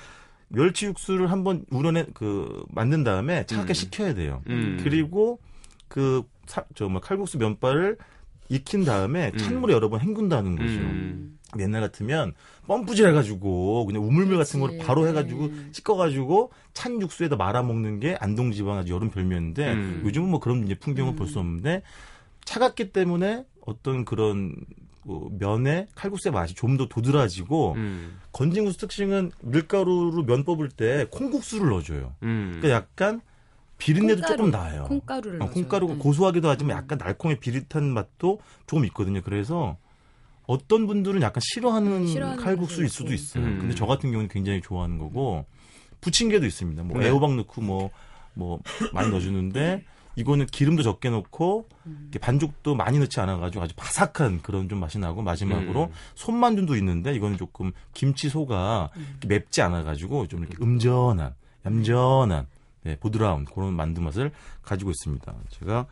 멸치 0.48 0.84
육수를 0.86 1.30
한번 1.32 1.64
우려내 1.70 2.04
그 2.12 2.64
만든 2.68 3.02
다음에 3.02 3.46
차갑게 3.46 3.72
음. 3.72 3.74
식혀야 3.74 4.14
돼요. 4.14 4.42
음. 4.50 4.78
그리고 4.84 5.40
그저뭐 5.88 7.00
칼국수 7.00 7.38
면발을 7.38 7.96
익힌 8.48 8.84
다음에 8.84 9.30
음. 9.32 9.38
찬물에 9.38 9.74
여러 9.74 9.88
번 9.88 10.00
헹군다는 10.00 10.56
거죠. 10.56 10.72
음. 10.72 11.38
옛날 11.58 11.82
같으면 11.82 12.32
펌프질 12.66 13.06
해가지고 13.08 13.86
그냥 13.86 14.02
우물물 14.02 14.36
같은. 14.38 14.58
거를 14.60 14.78
바로 14.78 15.06
해가지고 15.06 15.44
음. 15.44 15.70
씻어가지고 15.72 16.50
찬 16.72 17.00
육수에다 17.00 17.36
말아 17.36 17.62
먹는 17.62 18.00
게 18.00 18.16
안동지방 18.20 18.78
아주 18.78 18.92
여름 18.92 19.10
별미였는데 19.10 19.72
음. 19.72 20.02
요즘은 20.04 20.28
뭐 20.30 20.40
그런 20.40 20.64
이제 20.64 20.74
풍경을 20.74 21.12
음. 21.12 21.16
볼수 21.16 21.38
없는데 21.38 21.82
차갑기 22.44 22.90
때문에 22.92 23.44
어떤 23.64 24.04
그런 24.04 24.54
뭐 25.04 25.30
면의 25.38 25.86
칼국수의 25.94 26.32
맛이 26.32 26.54
좀 26.54 26.76
더 26.76 26.88
도드라지고 26.88 27.74
음. 27.76 28.18
건진국수 28.32 28.78
특징은 28.78 29.30
밀가루로 29.42 30.24
면 30.24 30.44
뽑을 30.44 30.68
때 30.70 31.06
콩국수를 31.10 31.68
넣어줘요. 31.68 32.14
음. 32.22 32.58
그러니까 32.58 32.70
약간 32.70 33.20
비린내도 33.78 34.20
콩가루, 34.20 34.36
조금 34.36 34.50
나요. 34.50 34.84
콩가루를 34.84 35.42
어. 35.42 35.50
콩가루가 35.50 35.94
네. 35.94 35.98
고소하기도 35.98 36.48
하지만 36.48 36.76
약간 36.76 36.98
날콩의 36.98 37.40
비릿한 37.40 37.84
맛도 37.92 38.40
조금 38.66 38.84
있거든요. 38.86 39.20
그래서 39.22 39.76
어떤 40.46 40.86
분들은 40.86 41.22
약간 41.22 41.40
싫어하는, 41.44 42.06
싫어하는 42.06 42.42
칼국수일 42.42 42.88
수도. 42.88 43.12
있어요. 43.12 43.44
음. 43.44 43.58
근데 43.60 43.74
저 43.74 43.86
같은 43.86 44.10
경우는 44.10 44.28
굉장히 44.28 44.60
좋아하는 44.60 44.98
거고 44.98 45.46
부침개도 46.00 46.44
있습니다. 46.46 46.82
뭐 46.82 46.98
네. 47.00 47.06
애호박 47.06 47.34
넣고 47.34 47.62
뭐뭐 47.62 48.60
많이 48.92 49.10
넣어주는데 49.10 49.84
이거는 50.16 50.46
기름도 50.46 50.82
적게 50.82 51.10
넣고 51.10 51.68
음. 51.86 51.98
이렇게 52.02 52.18
반죽도 52.18 52.74
많이 52.74 52.98
넣지 52.98 53.18
않아가지고 53.20 53.64
아주 53.64 53.74
바삭한 53.76 54.42
그런 54.42 54.68
좀 54.68 54.80
맛이 54.80 54.98
나고 54.98 55.22
마지막으로 55.22 55.84
음. 55.84 55.92
손만두도 56.14 56.76
있는데 56.76 57.14
이거는 57.14 57.36
조금 57.36 57.72
김치 57.92 58.28
소가 58.28 58.90
음. 58.96 59.18
맵지 59.26 59.62
않아가지고 59.62 60.28
좀 60.28 60.44
이렇게 60.44 60.62
음전한 60.62 61.34
얌전한 61.66 62.46
네, 62.84 62.96
보드라운 62.96 63.44
그런 63.44 63.74
만두 63.74 64.00
맛을 64.02 64.30
가지고 64.62 64.90
있습니다. 64.90 65.34
제가 65.50 65.86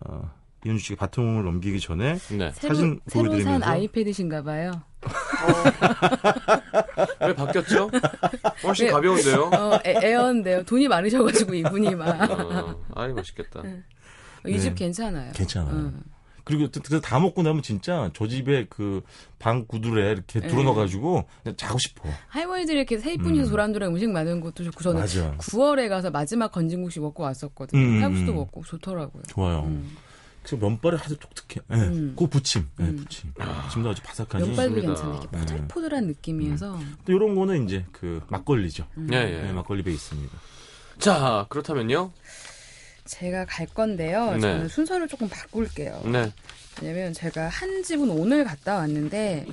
어, 0.00 0.30
이현주 0.64 0.84
씨가 0.84 1.06
바통을 1.06 1.44
넘기기 1.44 1.80
전에 1.80 2.14
네. 2.14 2.50
새로, 2.52 2.74
사진 2.74 3.00
새로 3.06 3.24
산 3.24 3.30
보여드리면서 3.30 3.66
아이패드신가 3.66 4.42
봐요. 4.42 4.72
왜 7.20 7.34
바뀌었죠? 7.34 7.90
훨씬 8.62 8.86
네. 8.86 8.92
가벼운데요? 8.92 9.50
어, 9.52 9.78
애, 9.84 9.94
애언데요. 10.02 10.64
돈이 10.64 10.88
많으셔가지고 10.88 11.54
이분이 11.54 11.94
막. 11.94 12.30
어, 12.30 12.82
아이 12.94 13.12
맛있겠다. 13.12 13.62
이집 14.46 14.70
네. 14.70 14.74
괜찮아요. 14.74 15.32
괜찮아요. 15.32 15.74
응. 15.74 16.02
그리고 16.44 16.68
또- 16.70 16.80
그래서 16.80 17.00
다 17.00 17.18
먹고 17.18 17.42
나면 17.42 17.62
진짜 17.62 18.10
저 18.14 18.26
집에 18.28 18.66
그 18.68 19.02
방 19.38 19.66
구두에 19.66 20.12
이렇게 20.12 20.40
네. 20.40 20.48
들어넣어가지고 20.48 21.24
그냥 21.42 21.56
자고 21.56 21.78
싶어. 21.78 22.08
할머니들이 22.28 22.78
이렇게 22.78 22.96
세 22.96 23.16
분이서 23.18 23.44
음. 23.46 23.50
도란도란 23.50 23.90
음식 23.90 24.08
만드는 24.08 24.40
것도 24.40 24.64
좋고 24.64 24.82
저는 24.82 25.00
맞아. 25.02 25.34
9월에 25.36 25.90
가서 25.90 26.10
마지막 26.10 26.50
건진국수 26.50 27.02
먹고 27.02 27.22
왔었거든요. 27.24 27.78
음, 27.78 28.00
칼국수도 28.00 28.32
음. 28.32 28.36
먹고 28.36 28.62
좋더라고요. 28.64 29.22
좋아요. 29.28 29.64
음. 29.66 29.96
그래서 30.42 30.56
면발이 30.64 30.96
아주 30.98 31.16
독특해. 31.18 31.62
예. 31.72 31.74
음. 31.76 32.14
그 32.18 32.26
부침. 32.26 32.66
예, 32.80 32.84
음. 32.84 32.96
부침. 32.96 33.32
부침도 33.34 33.90
아주 33.90 34.02
바삭하니. 34.02 34.46
면발도. 34.48 34.80
괜찮아요. 34.80 35.20
이렇게 35.20 35.36
네. 35.36 35.40
포들포들한 35.44 36.06
느낌이어서 36.06 36.78
또 37.04 37.12
이런 37.12 37.34
거는 37.34 37.64
이제 37.66 37.84
그 37.92 38.22
막걸리죠. 38.28 38.86
예, 39.12 39.16
예. 39.16 39.42
네, 39.42 39.52
막걸리 39.52 39.82
베이스입니다. 39.82 40.38
자, 40.98 41.44
그렇다면요. 41.50 42.12
제가 43.04 43.44
갈 43.44 43.66
건데요. 43.66 44.32
네. 44.34 44.40
저는 44.40 44.68
순서를 44.68 45.08
조금 45.08 45.28
바꿀게요. 45.28 46.02
네. 46.06 46.32
왜냐면 46.82 47.12
제가 47.12 47.48
한 47.48 47.82
집은 47.82 48.08
오늘 48.10 48.44
갔다 48.44 48.76
왔는데 48.76 49.46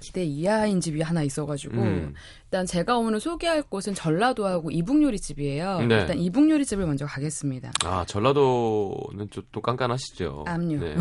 기대 0.00 0.22
이하인 0.24 0.80
집이 0.80 1.00
하나 1.02 1.22
있어가지고 1.22 1.76
음. 1.80 2.14
일단 2.46 2.66
제가 2.66 2.98
오늘 2.98 3.20
소개할 3.20 3.62
곳은 3.62 3.94
전라도하고 3.94 4.70
이북요리집이에요. 4.70 5.80
네. 5.82 6.00
일단 6.00 6.18
이북요리집을 6.18 6.84
먼저 6.86 7.06
가겠습니다. 7.06 7.70
아, 7.84 8.04
전라도는 8.06 9.30
좀 9.30 9.44
또 9.52 9.60
깐깐하시죠. 9.60 10.44
암요. 10.48 10.80
네. 10.80 10.96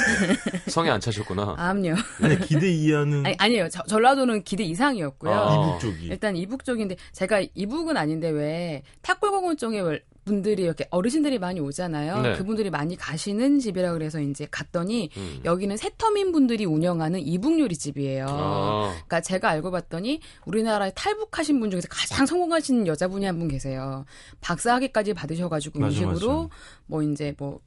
성에 0.68 0.90
안 0.90 1.00
차셨구나. 1.00 1.54
암요. 1.58 1.94
아니 2.22 2.38
기대 2.40 2.68
이하는 2.70 3.24
아니, 3.24 3.36
아니에요. 3.38 3.68
저- 3.68 3.82
전라도는 3.84 4.42
기대 4.42 4.64
이상이었고요. 4.64 5.32
아. 5.32 5.54
이북 5.54 5.80
쪽이. 5.80 6.06
일단 6.06 6.34
이북 6.36 6.64
쪽인데 6.64 6.96
제가 7.12 7.42
이북은 7.54 7.96
아닌데 7.96 8.28
왜 8.30 8.82
탁골공원 9.02 9.56
쪽에 9.58 9.80
월- 9.80 10.02
분들이 10.24 10.62
이렇게 10.62 10.86
어르신들이 10.90 11.38
많이 11.38 11.60
오잖아요. 11.60 12.22
네. 12.22 12.32
그분들이 12.36 12.70
많이 12.70 12.96
가시는 12.96 13.58
집이라 13.60 13.92
그래서 13.92 14.20
이제 14.20 14.46
갔더니 14.50 15.10
음. 15.16 15.40
여기는 15.44 15.76
세터민 15.76 16.32
분들이 16.32 16.64
운영하는 16.64 17.20
이북 17.20 17.58
요리집이에요. 17.60 18.26
아, 18.28 18.88
그러니까 18.94 19.20
제가 19.20 19.50
알고 19.50 19.70
봤더니 19.70 20.20
우리나라에 20.46 20.92
탈북하신 20.94 21.60
분 21.60 21.70
중에서 21.70 21.88
가장 21.90 22.26
성공하신 22.26 22.86
여자분이 22.86 23.24
한 23.26 23.34
분 23.34 23.48
계세요. 23.48 24.04
박사학위까지 24.40 25.12
받으셔가지고 25.12 25.80
맞아, 25.80 26.04
음식으로 26.04 26.50
뭐 26.86 27.02
이제 27.02 27.34
뭐 27.36 27.58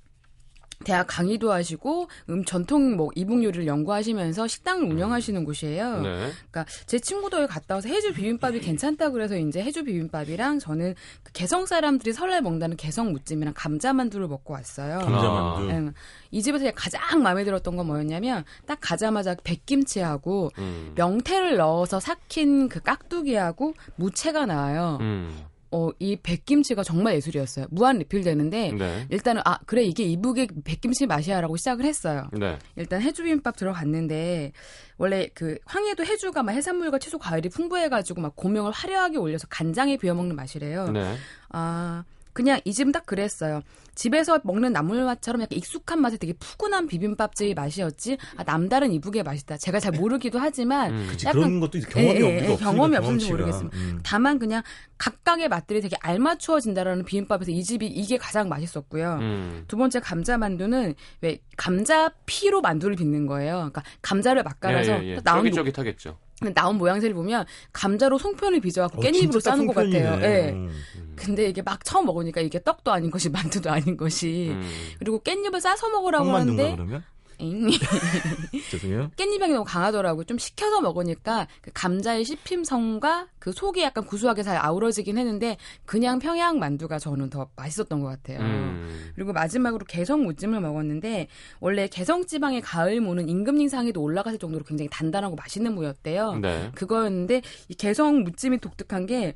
대학 0.84 1.08
강의도 1.08 1.52
하시고 1.52 2.08
음 2.30 2.46
전통 2.46 2.96
뭐 2.96 3.10
이북 3.16 3.44
요리를 3.44 3.66
연구하시면서 3.68 4.48
식당을 4.48 4.90
운영하시는 4.92 5.44
곳이에요. 5.44 6.02
네. 6.02 6.32
그러니까 6.50 6.66
제 6.86 7.00
친구도 7.00 7.42
여기 7.42 7.48
갔다 7.52 7.76
와서 7.76 7.90
해주 7.90 8.14
비빔밥이 8.14 8.60
괜찮다 8.60 9.10
그래서 9.10 9.38
이제 9.38 9.62
해주 9.62 9.84
비빔밥이랑 9.84 10.60
저는 10.60 10.96
그 11.24 11.32
개성 11.34 11.66
사람들이 11.66 12.14
설날 12.14 12.42
먹는다는 12.42 12.78
개성 12.78 13.12
무찜이랑 13.12 13.54
감자 13.56 13.94
만두를 13.94 14.28
먹고 14.28 14.54
왔어요. 14.54 15.00
감자 15.00 15.30
만두. 15.30 15.70
응. 15.70 15.94
이 16.32 16.42
집에서 16.42 16.70
가장 16.76 17.22
마음에 17.24 17.44
들었던 17.44 17.76
건 17.76 17.88
뭐였냐면 17.88 18.46
딱 18.66 18.78
가자마자 18.82 19.36
백김치하고 19.44 20.52
음. 20.60 20.94
명태를 20.96 21.58
넣어서 21.58 22.00
삭힌 22.00 22.70
그 22.70 22.82
깍두기하고 22.82 23.74
무채가 23.96 24.46
나와요. 24.46 24.98
음. 25.02 25.46
어, 25.72 25.90
이 26.00 26.16
백김치가 26.16 26.84
정말 26.84 27.16
예술이었어요. 27.16 27.68
무한 27.70 27.98
리필되는데 28.00 28.72
네. 28.72 29.08
일단은 29.10 29.42
아 29.46 29.60
그래 29.66 29.84
이게 29.84 30.04
이북의 30.04 30.48
백김치 30.64 31.08
맛이야라고 31.08 31.58
시작을 31.58 31.86
했어요. 31.86 32.30
네. 32.34 32.58
일단 32.76 33.02
해주 33.02 33.24
비빔밥 33.24 33.58
들어갔는데 33.58 34.54
원래 34.98 35.28
그 35.34 35.58
황해도 35.66 36.06
해주가 36.06 36.44
막 36.44 36.54
해산물과 36.54 37.00
채소 37.00 37.18
과일이 37.18 37.50
풍부해가지고 37.50 38.22
막 38.22 38.36
고명을 38.36 38.72
화려하게 38.72 39.18
올려서 39.18 39.48
간장에 39.50 39.98
비워 39.98 40.16
먹는 40.16 40.36
맛이래요. 40.36 40.90
네. 40.92 41.16
아 41.50 42.04
그냥 42.38 42.62
이 42.66 42.72
집은 42.72 42.92
딱 42.92 43.08
그랬어요. 43.08 43.64
집에서 43.96 44.40
먹는 44.44 44.72
나물맛처럼 44.74 45.42
약간 45.42 45.58
익숙한 45.58 46.00
맛에 46.00 46.18
되게 46.18 46.34
푸근한 46.34 46.86
비빔밥집의 46.86 47.56
맛이었지. 47.56 48.20
아 48.36 48.44
남다른 48.44 48.92
이북의 48.94 49.24
맛이다. 49.24 49.58
제가 49.58 49.80
잘 49.80 49.92
모르기도 49.94 50.38
하지만 50.38 50.92
음. 50.94 51.08
그치, 51.10 51.26
약간- 51.26 51.42
그런 51.42 51.60
것도 51.60 51.80
경험이 51.90 52.20
예, 52.22 52.26
예, 52.44 52.50
예, 52.52 52.56
경험이 52.58 52.96
없는지. 52.98 53.32
모르겠습니다. 53.32 53.76
음. 53.76 54.00
다만 54.04 54.38
그냥 54.38 54.62
각각의 55.00 55.50
맛들이 55.50 55.82
되게 55.82 55.96
알맞추어진다라는 56.00 57.06
비빔밥에서 57.06 57.50
이 57.50 57.64
집이 57.64 57.88
이게 57.88 58.18
가장 58.18 58.50
맛있었고요. 58.50 59.18
음. 59.20 59.64
두 59.68 59.76
번째 59.76 60.00
감자 60.00 60.38
만두는 60.38 60.94
왜 61.22 61.40
감자 61.58 62.12
피로 62.28 62.62
만두를 62.62 62.96
빚는 62.98 63.26
거예요. 63.26 63.56
그러니까 63.56 63.82
감자를 64.04 64.44
막 64.44 64.60
깔아서 64.60 64.92
예, 65.04 65.08
예, 65.08 65.10
예. 65.16 65.20
나온 65.24 65.40
모- 65.44 65.50
쫄깃쫄깃하겠죠. 65.50 66.20
나온 66.54 66.78
모양새를 66.78 67.16
보면 67.16 67.46
감자로 67.74 68.18
송편을 68.18 68.60
빚어갖고 68.62 69.00
어, 69.00 69.04
깻잎으로 69.04 69.32
진짜 69.32 69.52
싸는 69.52 69.68
것. 69.68 69.76
같아요. 69.76 70.20
예. 70.22 70.52
음. 70.52 70.70
근데 71.16 71.50
이게 71.50 71.62
막 71.64 71.84
처음 71.84 72.06
먹으니까 72.06 72.42
이게 72.42 72.62
떡도 72.62 72.92
아닌 72.92 73.10
것이 73.10 73.30
만두도 73.32 73.72
아닌 73.72 73.98
것이 73.98 74.50
음. 74.52 74.62
그리고 75.00 75.20
깻잎을 75.20 75.60
싸서 75.60 75.90
먹으라고 75.90 76.30
하는데 76.30 76.76
그러면? 76.76 77.04
엥. 77.40 77.70
죄송해요. 78.72 79.12
깻잎향이 79.16 79.54
너무 79.54 79.64
강하더라고요. 79.64 80.24
좀 80.26 80.38
식혀서 80.38 80.82
먹으니까 80.82 81.48
그 81.62 81.72
감자의 81.74 82.26
씹힘성과 82.26 83.28
그 83.40 83.52
속이 83.52 83.82
약간 83.82 84.06
구수하게 84.06 84.44
잘 84.44 84.58
아우러지긴 84.58 85.18
했는데 85.18 85.58
그냥 85.86 86.20
평양 86.20 86.60
만두가 86.60 87.00
저는 87.00 87.30
더 87.30 87.50
맛있었던 87.56 88.02
것 88.02 88.08
같아요. 88.08 88.40
음. 88.40 89.12
그리고 89.16 89.34
마지막으로 89.34 89.86
개성 89.86 90.24
무찜을 90.24 90.60
먹었는데 90.60 91.28
원래 91.60 91.88
개성 91.88 92.26
지방의 92.26 92.62
가을 92.62 93.02
무는 93.02 93.30
임금님상에도 93.30 94.02
올라갔을 94.02 94.40
정도로 94.40 94.64
굉장히 94.64 94.90
단단하고 94.90 95.36
맛있는 95.36 95.74
무였대요. 95.74 96.36
네. 96.36 96.72
그거였는데 96.76 97.42
이 97.70 97.74
개성 97.76 98.24
무찜이 98.24 98.60
독특한 98.60 99.06
게 99.06 99.36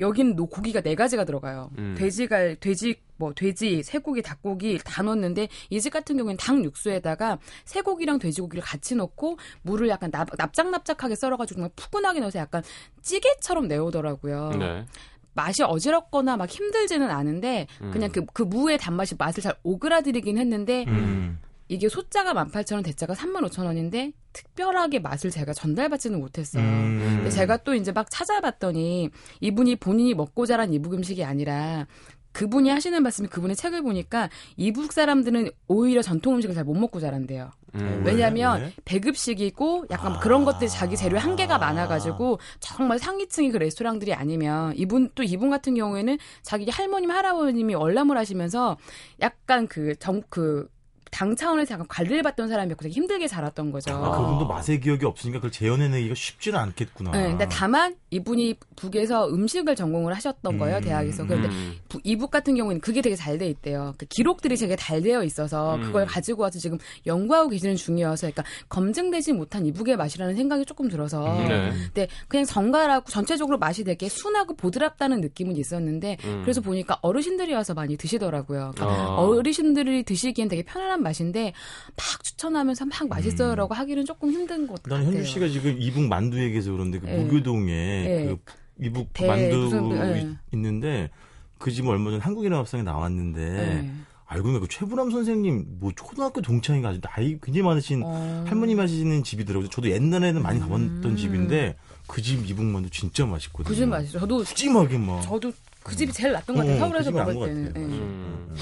여기는 0.00 0.36
노 0.36 0.46
고기가 0.46 0.80
네 0.80 0.94
가지가 0.94 1.24
들어가요. 1.24 1.70
음. 1.78 1.94
돼지가 1.96 2.54
돼지 2.54 2.96
뭐 3.16 3.32
돼지, 3.32 3.82
쇠고기, 3.82 4.22
닭고기 4.22 4.80
다 4.84 5.02
넣었는데 5.02 5.48
이 5.70 5.80
집 5.80 5.90
같은 5.92 6.16
경우에는 6.16 6.36
닭 6.36 6.64
육수에다가 6.64 7.38
쇠고기랑 7.64 8.18
돼지고기를 8.18 8.62
같이 8.62 8.96
넣고 8.96 9.38
물을 9.62 9.88
약간 9.88 10.10
납, 10.10 10.28
납작납작하게 10.36 11.14
썰어가지고 11.14 11.58
정말 11.58 11.70
푸근하게 11.76 12.20
넣어서 12.20 12.38
약간 12.40 12.62
찌개처럼 13.02 13.68
내오더라고요. 13.68 14.50
네. 14.58 14.86
맛이 15.34 15.62
어지럽거나 15.62 16.36
막 16.36 16.48
힘들지는 16.48 17.10
않은데 17.10 17.66
음. 17.82 17.90
그냥 17.92 18.10
그, 18.10 18.24
그 18.32 18.42
무의 18.42 18.78
단맛이 18.78 19.14
맛을 19.18 19.42
잘 19.42 19.56
오그라들이긴 19.62 20.38
했는데 20.38 20.84
음. 20.88 21.38
이게 21.68 21.88
소자가 21.88 22.34
18,000원, 22.34 22.84
대자가 22.84 23.14
35,000원인데 23.14 24.12
특별하게 24.32 24.98
맛을 24.98 25.30
제가 25.30 25.52
전달받지는 25.52 26.20
못했어요. 26.20 26.62
음. 26.62 26.98
근데 27.16 27.30
제가 27.30 27.58
또 27.58 27.74
이제 27.74 27.92
막 27.92 28.10
찾아봤더니 28.10 29.10
이분이 29.40 29.76
본인이 29.76 30.14
먹고 30.14 30.46
자란 30.46 30.72
이북 30.74 30.94
음식이 30.94 31.24
아니라 31.24 31.86
그분이 32.32 32.68
하시는 32.68 33.00
말씀이 33.00 33.28
그분의 33.28 33.54
책을 33.54 33.82
보니까 33.82 34.28
이북 34.56 34.92
사람들은 34.92 35.50
오히려 35.68 36.02
전통 36.02 36.34
음식을 36.34 36.54
잘 36.54 36.64
못 36.64 36.74
먹고 36.74 36.98
자란대요. 36.98 37.50
음. 37.76 38.02
왜? 38.04 38.12
왜냐하면 38.12 38.60
왜? 38.60 38.72
배급식이고 38.84 39.86
약간 39.90 40.12
아. 40.14 40.18
그런 40.18 40.44
것들이 40.44 40.68
자기 40.68 40.96
재료에 40.96 41.18
한계가 41.18 41.58
많아가지고 41.58 42.38
정말 42.58 42.98
상위층의 42.98 43.52
그 43.52 43.58
레스토랑들이 43.58 44.14
아니면 44.14 44.72
이분 44.76 45.10
또 45.14 45.22
이분 45.22 45.50
같은 45.50 45.74
경우에는 45.74 46.18
자기 46.42 46.68
할머님 46.70 47.10
할아버님이 47.10 47.74
월남을 47.74 48.16
하시면서 48.16 48.78
약간 49.20 49.68
그 49.68 49.94
정그 49.96 50.68
당 51.14 51.36
차원에서 51.36 51.74
약간 51.74 51.86
관리를 51.86 52.24
받던 52.24 52.48
사람이었고 52.48 52.82
되게 52.82 52.92
힘들게 52.92 53.28
자랐던 53.28 53.70
거죠. 53.70 53.94
아, 53.94 54.18
그분도 54.18 54.48
맛의 54.48 54.80
기억이 54.80 55.06
없으니까 55.06 55.38
그걸 55.38 55.52
재현해내기가 55.52 56.12
쉽지는 56.16 56.58
않겠구나. 56.58 57.12
네, 57.12 57.28
근데 57.28 57.46
다만 57.48 57.94
이분이 58.10 58.56
북에서 58.74 59.28
음식을 59.28 59.76
전공을 59.76 60.12
하셨던 60.14 60.58
거예요 60.58 60.78
음, 60.78 60.80
대학에서. 60.82 61.24
그런데 61.24 61.48
음. 61.48 61.74
부- 61.88 62.00
이북 62.02 62.32
같은 62.32 62.56
경우에는 62.56 62.80
그게 62.80 63.00
되게 63.00 63.14
잘 63.14 63.38
돼 63.38 63.46
있대요. 63.48 63.94
그 63.96 64.06
기록들이 64.06 64.56
되게 64.56 64.74
잘 64.74 65.02
되어 65.02 65.22
있어서 65.22 65.76
음. 65.76 65.82
그걸 65.82 66.04
가지고 66.06 66.42
와서 66.42 66.58
지금 66.58 66.78
연구하고 67.06 67.48
계시는 67.50 67.76
중이어서 67.76 68.28
그러니까 68.32 68.42
검증되지 68.68 69.34
못한 69.34 69.66
이북의 69.66 69.96
맛이라는 69.96 70.34
생각이 70.34 70.64
조금 70.64 70.88
들어서 70.88 71.24
음. 71.26 71.46
네. 71.48 71.70
근데 71.94 72.08
그냥 72.26 72.44
정갈하고 72.44 73.08
전체적으로 73.08 73.58
맛이 73.58 73.84
되게 73.84 74.08
순하고 74.08 74.56
보드랍다는 74.56 75.20
느낌은 75.20 75.56
있었는데 75.56 76.16
음. 76.24 76.40
그래서 76.42 76.60
보니까 76.60 76.98
어르신들이 77.02 77.54
와서 77.54 77.72
많이 77.74 77.96
드시더라고요. 77.96 78.72
그러니까 78.74 79.00
아. 79.02 79.14
어르신들이 79.16 80.02
드시기엔 80.02 80.48
되게 80.48 80.62
편안한 80.64 81.03
맛인데 81.04 81.52
막 81.96 82.24
추천하면서 82.24 82.86
막 82.86 83.08
맛있어요라고 83.08 83.74
하기는 83.74 84.04
조금 84.04 84.32
힘든 84.32 84.66
것 84.66 84.82
같아요. 84.82 84.98
난 85.04 85.06
현주 85.14 85.24
씨가 85.30 85.48
지금 85.48 85.76
이북 85.78 86.02
만두 86.08 86.42
얘기해서 86.42 86.72
그런데 86.72 86.98
그 86.98 87.06
네. 87.06 87.22
무교동에 87.22 87.66
네. 87.72 88.26
그 88.26 88.38
이북 88.84 89.12
배, 89.12 89.26
만두 89.28 89.56
무슨, 89.58 89.86
이- 89.86 89.94
네. 89.94 90.34
있는데 90.52 91.10
그 91.58 91.70
집은 91.70 91.88
얼마 91.88 92.10
전에 92.10 92.20
한국인의 92.22 92.58
밥상에 92.58 92.82
나왔는데 92.82 93.40
네. 93.40 93.90
알고 94.26 94.44
보니까 94.44 94.60
그 94.62 94.68
최불암 94.68 95.10
선생님 95.12 95.78
뭐 95.78 95.92
초등학교 95.94 96.40
동창인가 96.40 96.88
아주 96.88 97.00
나이 97.00 97.38
굉장히 97.40 97.62
많으신 97.62 98.02
어. 98.04 98.44
할머님 98.48 98.80
하시는 98.80 99.22
집이더라고요. 99.22 99.68
저도 99.70 99.90
옛날에는 99.90 100.42
많이 100.42 100.58
가봤던 100.58 101.04
음. 101.04 101.16
집인데 101.16 101.76
그 102.08 102.20
집 102.20 102.44
이북 102.48 102.64
만두 102.64 102.90
진짜 102.90 103.24
맛있거든요. 103.26 103.68
그 103.68 103.74
집 103.74 103.86
맛있어. 103.86 104.18
저도 104.18 104.38
푸짐하게 104.42 104.98
막. 104.98 105.20
저도 105.22 105.52
그 105.82 105.94
집이 105.94 106.12
제일 106.12 106.32
낫던 106.32 106.56
것 106.56 106.62
같아요. 106.62 106.76
어, 106.76 106.78
서울에서 106.80 107.12
그 107.12 107.16
먹을 107.18 107.34
것 107.34 107.46
때는. 107.46 107.64
같아요. 107.68 107.84
예. 107.84 107.88
음. 107.88 108.56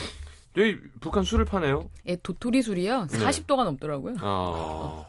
여기 0.57 0.77
북한 1.01 1.25
술을 1.25 1.45
파네요. 1.45 1.91
예, 2.07 2.17
도토리 2.17 2.63
술이요. 2.63 3.07
네. 3.07 3.19
40도가 3.19 3.65
넘더라고요. 3.65 4.15
아. 4.21 5.05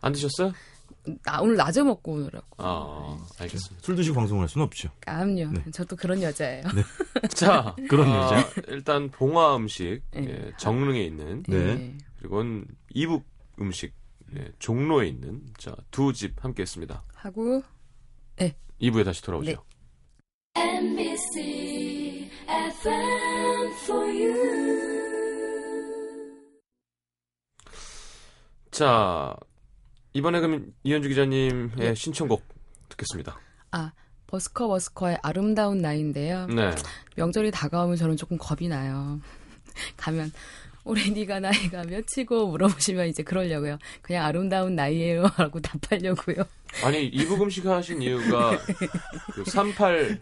안 0.00 0.12
드셨어요? 0.12 0.52
나 1.22 1.40
오늘 1.40 1.56
낮에 1.56 1.82
먹고 1.82 2.12
오느라고. 2.12 2.46
아, 2.58 3.18
알겠습니다. 3.38 3.84
술 3.84 3.94
드시고 3.96 4.14
방송을 4.14 4.42
할 4.42 4.48
수는 4.48 4.66
없죠. 4.66 4.90
암요. 5.06 5.50
네. 5.52 5.70
저도 5.70 5.96
그런 5.96 6.22
여자예요. 6.22 6.64
자, 7.34 7.74
그런 7.88 8.08
아, 8.10 8.24
여자. 8.24 8.50
일단 8.68 9.10
봉화 9.10 9.56
음식 9.56 10.02
네. 10.12 10.28
예, 10.28 10.52
정릉에 10.58 11.02
있는 11.02 11.42
네. 11.46 11.56
예. 11.56 11.94
그리고는 12.18 12.66
이북 12.90 13.24
음식 13.60 13.94
예, 14.36 14.50
종로에 14.58 15.06
있는 15.08 15.42
자 15.58 15.74
두 15.90 16.12
집 16.12 16.42
함께했습니다. 16.44 17.02
하고 17.14 17.62
2부에 18.80 19.04
다시 19.04 19.22
돌아오죠. 19.22 19.62
네. 20.54 21.13
자 28.74 29.36
이번에 30.12 30.40
그럼 30.40 30.72
이현주 30.82 31.08
기자님의 31.08 31.70
네. 31.76 31.94
신청곡 31.94 32.42
듣겠습니다. 32.88 33.38
아 33.70 33.92
버스커 34.26 34.66
버스커의 34.66 35.18
아름다운 35.22 35.78
나이인데요. 35.78 36.46
네. 36.48 36.74
명절이 37.16 37.52
다가오면 37.52 37.96
저는 37.96 38.16
조금 38.16 38.36
겁이 38.36 38.68
나요. 38.68 39.20
가면 39.96 40.32
올해 40.84 41.08
네가 41.10 41.40
나이가 41.40 41.82
몇이고 41.84 42.48
물어보시면 42.48 43.08
이제 43.08 43.22
그러려고요. 43.22 43.78
그냥 44.02 44.24
아름다운 44.26 44.74
나이에요 44.76 45.24
하고 45.34 45.60
답하려고요. 45.62 46.44
아니 46.82 47.06
이북 47.06 47.40
음식 47.42 47.64
하신 47.64 48.02
이유가 48.02 48.58
그 49.32 49.44
38, 49.44 50.18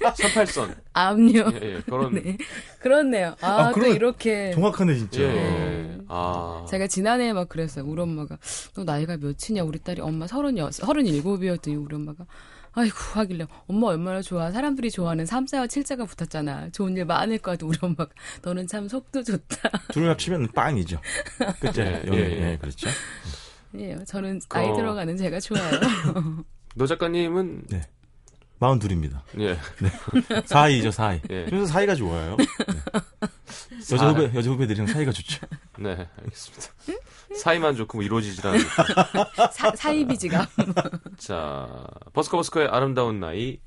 38선 0.00 0.76
암요. 0.92 1.50
예, 1.54 1.76
예, 1.76 1.80
그런 1.82 2.14
네. 2.14 2.36
그렇네요. 2.80 3.36
아, 3.40 3.68
아, 3.68 3.72
또 3.72 3.86
이렇게. 3.86 4.50
정확하네 4.52 4.94
진짜. 4.96 5.22
예, 5.22 5.26
예. 5.26 5.98
아 6.08 6.66
제가 6.68 6.86
지난해에 6.86 7.32
막 7.32 7.48
그랬어요. 7.48 7.84
우리 7.86 8.02
엄마가 8.02 8.36
너 8.74 8.84
나이가 8.84 9.16
몇이냐? 9.16 9.62
우리 9.64 9.78
딸이 9.78 10.00
엄마 10.00 10.26
서른여 10.26 10.72
서른일곱이었더니 10.72 11.76
우리 11.76 11.94
엄마가 11.96 12.26
아이고 12.74 12.96
하길래 13.14 13.46
엄마 13.66 13.88
얼마나 13.88 14.22
좋아. 14.22 14.50
사람들이 14.50 14.90
좋아하는 14.90 15.26
삼자와 15.26 15.66
칠자가 15.66 16.06
붙었잖아. 16.06 16.70
좋은 16.70 16.96
일 16.96 17.04
많을 17.04 17.38
거 17.38 17.50
같아. 17.52 17.66
우리 17.66 17.78
엄마가. 17.80 18.08
너는 18.42 18.66
참 18.66 18.88
속도 18.88 19.22
좋다. 19.22 19.70
둘 19.92 20.08
합치면 20.08 20.48
빵이죠. 20.52 21.00
그때 21.60 22.02
예 22.06 22.12
예, 22.12 22.16
예, 22.16 22.18
예, 22.18 22.50
예, 22.52 22.58
그렇죠. 22.58 22.88
예 23.76 23.96
저는 24.04 24.40
그 24.48 24.58
나이 24.58 24.68
어... 24.68 24.76
들어가는 24.76 25.16
제가 25.16 25.40
좋아요. 25.40 25.80
노 26.74 26.86
작가님은 26.86 27.64
네. 27.68 27.82
42입니다. 28.62 29.20
예. 29.38 29.54
네. 29.80 29.90
4위죠, 30.46 30.88
4위. 30.88 31.20
예. 31.30 31.44
그래서 31.46 31.66
사이가 31.66 31.94
좋아요. 31.96 32.36
네. 32.36 32.46
여자 33.92 34.08
후배, 34.10 34.30
여자 34.34 34.50
후배들이랑 34.50 34.86
사이가 34.86 35.10
좋죠. 35.12 35.46
네, 35.78 36.08
알겠습니다. 36.18 36.66
사이만 37.36 37.74
좋고 37.76 37.98
뭐 37.98 38.04
이루어지질 38.04 38.46
않아요. 38.46 38.62
4위 39.50 40.08
비지가. 40.08 40.46
자, 41.18 41.86
버스커버스커의 42.12 42.68
아름다운 42.68 43.18
나이 43.20 43.58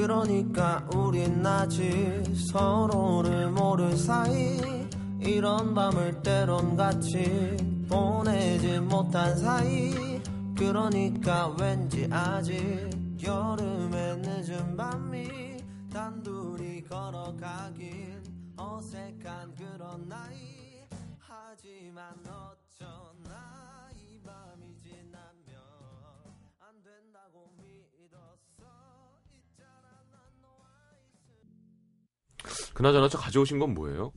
그러니까 0.00 0.82
우린 0.96 1.44
아직 1.46 2.24
서로를 2.34 3.50
모를 3.50 3.94
사이 3.98 4.88
이런 5.20 5.74
밤을 5.74 6.22
때론 6.22 6.74
같이 6.74 7.54
보내지 7.86 8.80
못한 8.80 9.36
사이 9.36 10.22
그러니까 10.56 11.54
왠지 11.60 12.08
아직 12.10 12.56
여름의 13.22 14.16
늦은 14.20 14.74
밤이 14.74 15.58
단둘이 15.92 16.84
걸어가긴 16.84 18.22
어색한 18.56 19.54
그런 19.54 20.08
나이 20.08 20.80
하지만 21.18 22.14
어쩌 22.26 23.09
그나저나 32.74 33.08
저 33.08 33.18
가져오신 33.18 33.58
건 33.58 33.74
뭐예요? 33.74 34.12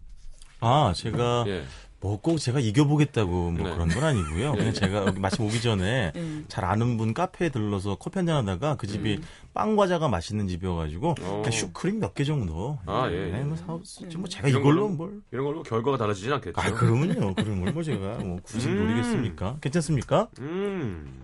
아, 0.59 0.93
제가 0.95 1.43
예. 1.47 1.63
뭐꼭 1.99 2.37
제가 2.37 2.59
이겨보겠다고 2.59 3.51
뭐 3.51 3.67
네. 3.67 3.73
그런 3.73 3.87
건 3.87 4.03
아니고요. 4.03 4.51
예. 4.53 4.57
그냥 4.57 4.73
제가 4.73 5.05
여기 5.07 5.19
마침 5.19 5.45
오기 5.45 5.61
전에 5.61 6.11
음. 6.15 6.45
잘 6.49 6.65
아는 6.65 6.97
분 6.97 7.13
카페에 7.13 7.49
들러서 7.49 7.95
커피 7.95 8.19
한잔 8.19 8.35
하다가 8.37 8.75
그 8.75 8.87
집이 8.87 9.21
빵 9.53 9.75
과자가 9.77 10.07
맛있는 10.09 10.47
집이어가지고 10.47 11.15
어. 11.21 11.43
슈크림 11.49 11.99
몇 11.99 12.13
개 12.13 12.23
정도. 12.25 12.77
아, 12.85 13.09
예, 13.09 13.31
네, 13.31 13.39
예. 13.39 13.43
뭐 13.43 13.55
사왔지. 13.55 14.05
뭐 14.17 14.27
제가 14.27 14.47
이런 14.49 14.61
이걸로 14.61 14.89
거는- 14.89 14.95
뭘. 14.97 15.21
이런 15.31 15.45
걸로 15.45 15.63
결과가 15.63 15.97
달라지진 15.97 16.31
않겠죠. 16.33 16.59
아, 16.59 16.71
그러면요. 16.73 17.35
그런 17.35 17.63
걸 17.63 17.73
뭐 17.73 17.83
제가 17.83 18.17
뭐 18.19 18.39
굳이 18.43 18.67
음. 18.67 18.77
노리겠습니까? 18.79 19.57
괜찮습니까? 19.61 20.27
음. 20.39 21.21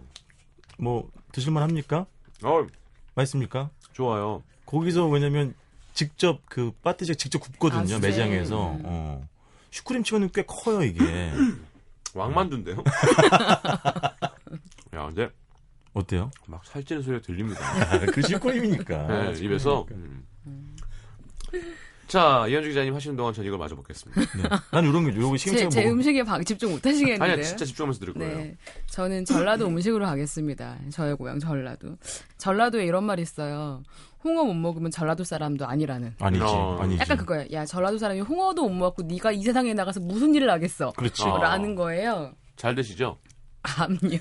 뭐 0.78 1.10
드실만 1.34 1.62
합니까? 1.62 2.06
어, 2.44 2.66
맛있습니까? 3.16 3.70
좋아요. 3.92 4.44
거기서 4.66 5.08
왜냐면 5.08 5.54
직접 6.00 6.40
그 6.46 6.72
파티식 6.82 7.20
직접 7.20 7.40
굽거든요 7.40 7.98
아? 7.98 8.00
매장에서 8.00 8.72
음. 8.72 8.82
어. 8.86 9.28
슈크림 9.70 10.04
치고는 10.04 10.30
꽤 10.34 10.46
커요 10.48 10.82
이게 10.82 11.04
왕만두인데요? 12.16 12.82
야, 14.96 15.06
근데 15.08 15.30
어때요? 15.94 16.32
막 16.48 16.66
살찌는 16.66 17.04
소리가 17.04 17.22
들립니다. 17.22 17.60
아, 17.92 18.00
그 18.00 18.22
슈크림이니까 18.22 19.08
네, 19.08 19.34
입에서. 19.44 19.86
음. 19.92 20.26
자, 22.10 22.46
이현주 22.48 22.70
기자님 22.70 22.96
하시는 22.96 23.16
동안 23.16 23.34
전 23.36 23.46
이걸 23.46 23.60
마저 23.60 23.76
먹겠습니다. 23.76 24.20
네. 24.36 24.44
난 24.72 24.84
이런 24.84 25.06
게 25.12 25.16
요거 25.16 25.38
제, 25.38 25.44
시금치가 25.52 25.70
제 25.70 25.82
먹어. 25.82 25.94
음식에 25.94 26.24
방- 26.24 26.44
집중 26.44 26.72
못 26.72 26.84
하시겠는데요. 26.84 27.32
아니야, 27.34 27.44
진짜 27.46 27.66
집중하면서 27.66 28.00
들을 28.00 28.14
거예요. 28.16 28.38
네. 28.38 28.58
저는 28.90 29.26
전라도 29.26 29.68
음식으로 29.68 30.06
가겠습니다. 30.06 30.78
저의 30.92 31.16
고향 31.16 31.38
전라도. 31.40 31.98
전라도에 32.40 32.86
이런 32.86 33.04
말이 33.04 33.22
있어요. 33.22 33.84
홍어 34.24 34.44
못 34.44 34.56
먹으면 34.56 34.90
전라도 34.90 35.24
사람도 35.24 35.68
아니라는. 35.68 36.16
아니지, 36.20 36.44
어. 36.44 36.80
아니지. 36.82 37.00
약간 37.00 37.16
그거예요. 37.18 37.46
야, 37.54 37.64
전라도 37.66 38.00
사람이 38.00 38.22
홍어도 38.22 38.64
못 38.64 38.74
먹고 38.74 39.04
네가 39.04 39.32
이 39.32 39.44
세상에 39.44 39.74
나가서 39.76 40.00
무슨 40.00 40.34
일을 40.34 40.50
하겠어. 40.50 40.92
그렇지. 40.94 41.24
어. 41.24 41.38
라는 41.38 41.76
거예요. 41.76 42.34
잘 42.56 42.74
드시죠? 42.74 43.20
암요. 43.62 44.18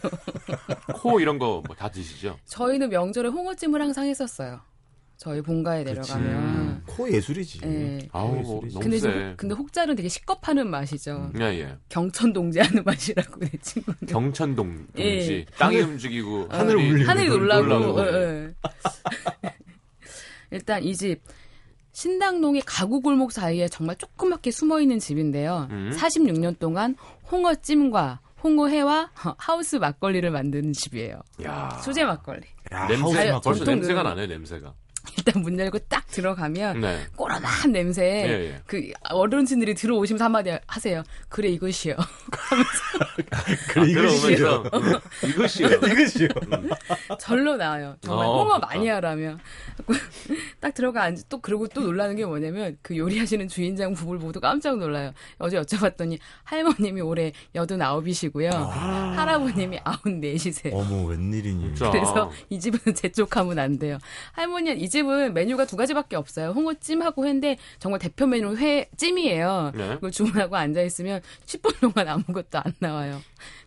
코 0.95 1.21
이런 1.21 1.39
거뭐다 1.39 1.89
드시죠? 1.91 2.37
저희는 2.45 2.91
명절에 2.91 3.29
홍어찜을 3.31 3.81
항상 3.81 4.07
했었어요. 4.07 4.61
저희 5.19 5.43
본가에. 5.43 5.83
내려가면. 5.83 6.85
코 6.87 7.11
예술이지. 7.13 7.61
예. 7.65 7.99
아우, 8.13 8.39
어, 8.39 8.43
너무 8.43 8.79
근데, 8.81 8.99
세. 8.99 9.35
근데 9.37 9.55
혹자는 9.55 9.97
되게 9.97 10.09
시겁하는 10.09 10.71
맛이죠. 10.71 11.33
예, 11.41 11.45
예. 11.59 11.77
경천 11.89 12.33
동지하는 12.33 12.83
맛이라고 12.87 13.41
내 13.41 13.51
친구는. 13.61 13.99
경천동 14.09 14.87
예. 14.97 15.17
동지. 15.19 15.47
땅이 15.59 15.81
움직이고 15.81 16.47
하늘 16.49 16.59
하늘이 16.79 16.91
울리고. 16.93 17.11
하늘이 17.11 17.29
놀라고. 17.29 17.67
놀라고. 17.67 18.01
어, 18.01 18.05
어. 18.05 19.51
일단 20.53 20.83
이 20.85 20.95
집 20.95 21.21
신당동의 21.93 22.63
가구 22.65 23.01
골목 23.01 23.33
사이에 23.33 23.67
정말 23.67 23.97
조그맣게 23.97 24.53
숨어 24.53 24.81
있는 24.81 25.01
집인데요. 25.01 25.67
음. 25.73 25.91
46년 25.93 26.57
동안 26.61 26.95
홍어찜과 27.33 28.21
홍어회와 28.45 29.11
하우스 29.37 29.77
막걸리를 29.77 30.31
만드는 30.31 30.73
집이에요. 30.75 31.21
야. 31.43 31.71
수제 31.83 32.05
막걸리. 32.05 32.43
야, 32.73 32.87
냄새 32.87 33.03
하우스 33.03 33.19
아유, 33.19 33.33
막걸리. 33.33 33.59
벌써 33.59 33.65
냄새가. 33.73 34.03
나네, 34.05 34.29
냄새가. 34.29 34.75
일단 35.17 35.43
문 35.43 35.59
열고 35.59 35.79
딱 35.89 36.07
들어가면 36.09 36.81
네. 36.81 37.01
꼬라만 37.17 37.73
냄새에 37.73 38.29
예, 38.29 38.33
예. 38.51 38.61
그 38.67 38.91
어른들이 39.11 39.75
들어오시면서 39.75 40.25
한마디 40.25 40.57
하세요. 40.67 41.03
그래 41.29 41.49
이것이요. 41.49 41.97
그래, 43.69 43.91
이것이요. 43.91 44.37
들어오면서 44.37 44.71
음, 44.75 45.29
이것이요. 45.29 45.69
이것이요. 45.93 46.29
절로 47.19 47.57
나와요. 47.57 47.97
정말 48.01 48.27
어, 48.27 48.43
홍어 48.43 48.55
좋다. 48.55 48.67
많이 48.67 48.89
하라며. 48.89 49.39
딱 50.61 50.75
들어가 50.75 51.05
앉, 51.05 51.19
또, 51.29 51.41
그리고 51.41 51.67
또 51.69 51.81
놀라는 51.83 52.17
게 52.17 52.25
뭐냐면, 52.25 52.77
그 52.83 52.97
요리하시는 52.97 53.49
주인장 53.49 53.95
부부를 53.95 54.21
보고 54.21 54.39
깜짝 54.41 54.79
놀라요. 54.79 55.13
어제 55.39 55.61
여쭤봤더니, 55.61 56.19
할머님이 56.45 57.01
올해 57.01 57.33
89이시고요. 57.55 58.51
할아버님이 58.51 59.79
94시세요. 59.81 60.75
어머, 60.75 61.05
웬일이니. 61.05 61.75
그래서 61.79 62.31
이 62.51 62.59
집은 62.59 62.95
재촉하면 62.95 63.59
안 63.59 63.79
돼요. 63.79 63.99
할머니는 64.33 64.81
이집 64.81 64.98
은 65.01 65.35
메뉴가 65.35 65.67
두 65.67 65.77
가지밖에 65.77 66.17
없어요. 66.17 66.51
홍어찜하고 66.51 67.25
회인데 67.27 67.57
정말 67.79 67.99
대표 68.01 68.27
메뉴 68.27 68.55
회 68.57 68.89
찜이에요. 68.97 69.73
네. 69.75 69.89
그걸 69.95 70.11
주문하고 70.11 70.57
앉아 70.57 70.83
있으면 70.83 71.21
10분 71.47 71.81
동안 71.81 72.09
아무것도 72.09 72.59
안 72.59 72.73
나와요. 72.79 73.21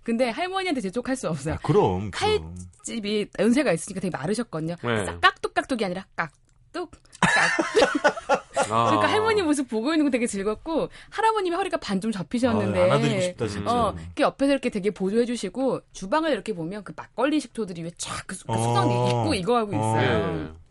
근데 0.04 0.30
할머니한테 0.30 0.82
재촉할 0.82 1.16
수 1.16 1.30
없어요. 1.30 1.56
아, 1.56 1.58
그럼. 1.64 2.12
칼- 2.12 2.38
그럼. 2.40 2.56
집이 2.84 3.28
연세가 3.40 3.72
있으니까 3.74 4.02
되게 4.02 4.16
마르셨거든요. 4.18 4.76
네. 4.84 5.06
싹 5.06 5.22
깍둑깍둑이 5.22 5.86
아니라 5.86 6.06
깍둑. 6.16 6.92
깍. 7.20 8.42
아. 8.72 8.86
그러니까 8.86 9.08
할머니 9.12 9.42
모습 9.42 9.68
보고 9.68 9.92
있는 9.94 10.06
거 10.06 10.12
되게 10.12 10.26
즐겁고 10.28 10.90
할아버님이 11.10 11.56
허리가 11.56 11.78
반 11.78 12.00
좀 12.02 12.12
접히셨는데 12.12 12.80
아, 12.82 12.84
안아드리고 12.86 13.22
싶다, 13.22 13.48
진짜. 13.48 13.72
어, 13.72 13.96
그 14.16 14.24
옆에서 14.24 14.52
이렇게 14.54 14.70
되게 14.70 14.90
보조해 14.92 15.26
주시고 15.26 15.82
주방을 15.92 16.32
이렇게 16.32 16.54
보면 16.54 16.84
그 16.84 16.94
막걸리 16.96 17.40
식초들이 17.40 17.84
왜 17.84 17.92
쫙그 17.96 18.36
그 18.48 18.52
어. 18.52 18.58
수상 18.58 18.90
입고 18.90 19.34
이거 19.36 19.58
하고 19.58 19.74
예, 19.74 19.78
있어요. 19.78 20.48
예. 20.56 20.62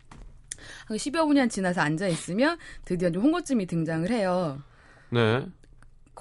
한 0.91 0.97
10여 0.97 1.25
분이 1.27 1.39
한 1.39 1.49
지나서 1.49 1.81
앉아 1.81 2.07
있으면 2.07 2.57
드디어 2.85 3.09
이제 3.09 3.17
홍어찜이 3.19 3.65
등장을 3.65 4.09
해요. 4.09 4.59
네. 5.09 5.45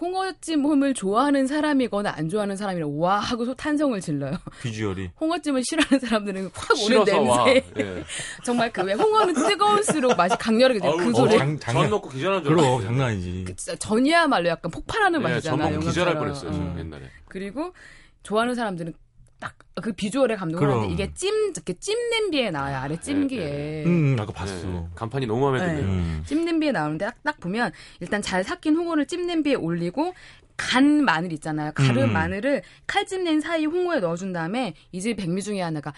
홍어찜을 0.01 0.95
좋아하는 0.95 1.47
사람이거나 1.47 2.15
안 2.17 2.29
좋아하는 2.31 2.57
사람이라 2.57 2.87
와 2.89 3.19
하고 3.19 3.45
소- 3.45 3.55
탄성을 3.55 4.01
질러요. 4.01 4.39
비주얼이. 4.63 5.11
홍어찜을 5.21 5.63
싫어하는 5.69 5.99
사람들은 6.01 6.51
확 6.55 6.71
오는 6.85 6.99
와. 7.29 7.45
냄새. 7.45 7.65
예. 7.79 8.05
정말 8.45 8.73
그 8.73 8.81
왜 8.83 8.95
홍어는 8.95 9.35
뜨거울수록 9.35 10.17
맛이 10.17 10.37
강렬하게 10.39 10.81
돼요. 10.81 10.97
그 10.97 11.03
아우, 11.03 11.13
소리. 11.13 11.31
전- 11.33 11.39
장- 11.39 11.59
장난- 11.59 11.83
전 11.85 11.91
먹고 11.91 12.09
기절한 12.09 12.43
줄 12.43 12.53
그럼, 12.55 12.65
알았어요. 12.65 12.87
장난 12.87 13.09
아니지. 13.09 13.45
그 13.47 13.57
진짜 13.57 13.77
전이야말로 13.77 14.49
약간 14.49 14.71
폭발하는 14.71 15.19
예, 15.21 15.23
전 15.23 15.33
맛이잖아요. 15.33 15.71
먹고 15.75 15.87
기절할. 15.89 16.15
뻔했어요, 16.19 16.51
어. 16.51 16.73
저 16.75 16.81
옛날에. 16.81 17.03
그리고 17.29 17.75
좋아하는 18.23 18.55
사람들은 18.55 18.95
딱 19.41 19.57
그 19.81 19.93
비주얼에 19.93 20.37
감동을 20.37 20.61
그럼. 20.61 20.79
하는데 20.83 20.93
이게 20.95 21.13
찜 21.15 21.53
이렇게 21.53 21.73
찜 21.75 21.97
냄비에 22.11 22.51
나와요 22.51 22.77
아래 22.79 22.99
찜기에 22.99 23.45
네, 23.45 23.85
음, 23.87 24.17
아까 24.19 24.33
봤어. 24.33 24.69
예, 24.69 24.85
간판이 24.95 25.27
너무 25.27 25.51
마음에 25.51 25.59
네. 25.67 25.77
드네요. 25.77 25.87
음. 25.87 26.23
찜 26.27 26.45
냄비에 26.45 26.73
나오는데 26.73 27.07
딱, 27.07 27.17
딱 27.23 27.41
보면 27.41 27.73
일단 28.01 28.23
잘 28.23 28.45
삭힌 28.45 28.77
홍어를 28.77 29.07
찜 29.07 29.27
냄비에 29.27 29.55
올리고 29.55 30.15
간 30.57 31.05
마늘 31.05 31.33
있잖아요 31.33 31.73
가른 31.75 32.05
음. 32.05 32.13
마늘을 32.13 32.63
칼집 32.87 33.23
낸 33.23 33.41
사이 33.41 33.65
홍어에 33.65 34.01
넣어준 34.01 34.33
다음에 34.33 34.75
이집 34.93 35.17
백미 35.17 35.43
중에 35.43 35.61
하나가 35.61 35.93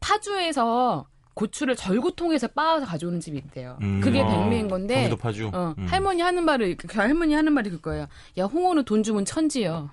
파주에서 0.00 1.06
고추를 1.34 1.76
절구통에서 1.76 2.48
빻아서 2.48 2.84
가져오는 2.84 3.18
집이 3.18 3.38
있대요. 3.38 3.78
음. 3.80 4.02
그게 4.02 4.20
어, 4.20 4.28
백미인 4.28 4.68
건데. 4.68 5.10
어, 5.54 5.74
음. 5.78 5.86
할머니 5.86 6.20
하는 6.20 6.44
말을 6.44 6.76
그 6.76 6.86
할머니 6.94 7.32
하는 7.32 7.54
말이 7.54 7.70
그거예요. 7.70 8.06
야 8.36 8.44
홍어는 8.44 8.84
돈 8.84 9.02
주면 9.02 9.24
천지요. 9.24 9.88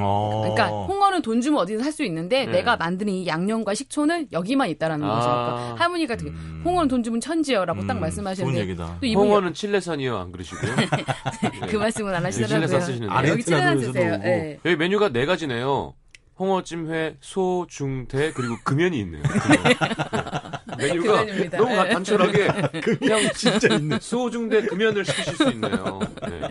어. 0.00 0.40
그러니까 0.42 0.68
홍어는 0.68 1.22
돈 1.22 1.40
주면 1.40 1.60
어디든 1.60 1.82
살 1.82 1.92
수 1.92 2.04
있는데 2.04 2.44
네. 2.46 2.52
내가 2.52 2.76
만드는 2.76 3.12
이 3.12 3.26
양념과 3.26 3.74
식초는 3.74 4.28
여기만 4.32 4.68
있다라는 4.70 5.04
아. 5.06 5.14
거죠. 5.14 5.28
그러니까 5.28 5.74
할머니가 5.84 6.16
되게 6.16 6.30
음. 6.30 6.62
홍어는 6.64 6.88
돈 6.88 7.02
주면 7.02 7.20
천지요라고 7.20 7.86
딱 7.86 7.94
음, 7.96 8.00
말씀하시는데 8.00 8.52
좋은 8.56 8.62
얘기다. 8.68 8.98
또 9.00 9.06
이분이 9.06 9.26
홍어는 9.28 9.54
칠레산이요, 9.54 10.16
안 10.16 10.30
그러시고요? 10.32 10.72
그 11.68 11.76
말씀은 11.76 12.14
안 12.14 12.30
칠레산 12.30 12.62
하시더라고요. 12.62 12.80
쓰시는데. 12.80 13.28
여기 13.30 13.42
칠레산 13.42 13.78
쓰세요. 13.80 13.92
쪽에서도 14.12 14.24
예. 14.28 14.58
여기 14.64 14.76
메뉴가 14.76 15.08
네 15.10 15.26
가지네요. 15.26 15.94
홍어찜회, 16.38 17.16
소, 17.20 17.66
중, 17.68 18.06
대, 18.06 18.32
그리고 18.32 18.56
금연이 18.62 19.00
있네요. 19.00 19.22
네. 19.24 20.86
메뉴가 20.86 21.20
금연입니다. 21.24 21.58
너무 21.58 21.74
네. 21.82 21.88
단촐하게 21.88 22.48
그냥 23.00 23.32
진짜 23.34 23.74
있네. 23.74 23.98
소, 24.00 24.30
중, 24.30 24.48
대, 24.48 24.62
금연을 24.62 25.04
시키실 25.04 25.34
수 25.36 25.50
있네요. 25.50 25.98
네. 26.28 26.48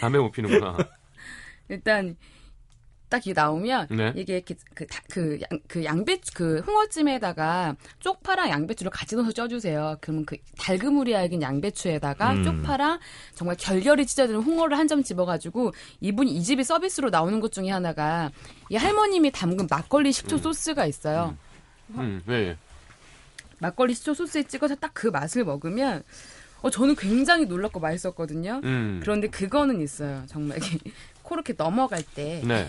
담배 0.00 0.18
못 0.18 0.30
피는구나. 0.30 0.76
일단 1.68 2.16
딱 3.10 3.26
이게 3.26 3.32
나오면 3.32 3.86
네. 3.90 4.12
이게 4.16 4.34
이렇게 4.34 4.54
그, 4.74 4.86
다- 4.86 5.02
그, 5.10 5.38
양, 5.40 5.58
그 5.66 5.82
양배추 5.82 6.32
그 6.34 6.58
홍어찜에다가 6.66 7.74
쪽파랑 8.00 8.50
양배추를 8.50 8.90
같이 8.90 9.16
넣어서 9.16 9.32
쪄주세요. 9.32 9.96
그러면 10.02 10.26
그 10.26 10.36
달그무리하긴 10.58 11.40
양배추에다가 11.40 12.32
음. 12.34 12.44
쪽파랑 12.44 12.98
정말 13.34 13.56
결결이 13.56 14.04
찢어지는 14.06 14.40
홍어를 14.42 14.76
한 14.76 14.88
점 14.88 15.02
집어가지고 15.02 15.72
이분이 16.00 16.32
이 16.34 16.42
집이 16.42 16.64
서비스로 16.64 17.08
나오는 17.08 17.40
것 17.40 17.50
중에 17.52 17.70
하나가 17.70 18.30
이 18.68 18.76
할머님이 18.76 19.30
담근 19.30 19.66
막걸리 19.70 20.12
식초 20.12 20.36
소스가 20.36 20.84
있어요. 20.84 21.34
음, 21.90 22.22
네. 22.26 22.56
막걸리 23.58 23.94
식초 23.94 24.12
소스에 24.14 24.42
찍어서 24.42 24.74
딱 24.74 24.90
그 24.92 25.06
맛을 25.08 25.44
먹으면 25.44 26.02
어 26.60 26.70
저는 26.70 26.96
굉장히 26.96 27.46
놀랍고 27.46 27.80
맛있었거든요. 27.80 28.60
음. 28.64 28.98
그런데 29.02 29.28
그거는 29.28 29.80
있어요. 29.80 30.24
정말 30.26 30.58
코렇게 31.28 31.52
넘어갈 31.52 32.02
때 32.02 32.40
네. 32.44 32.66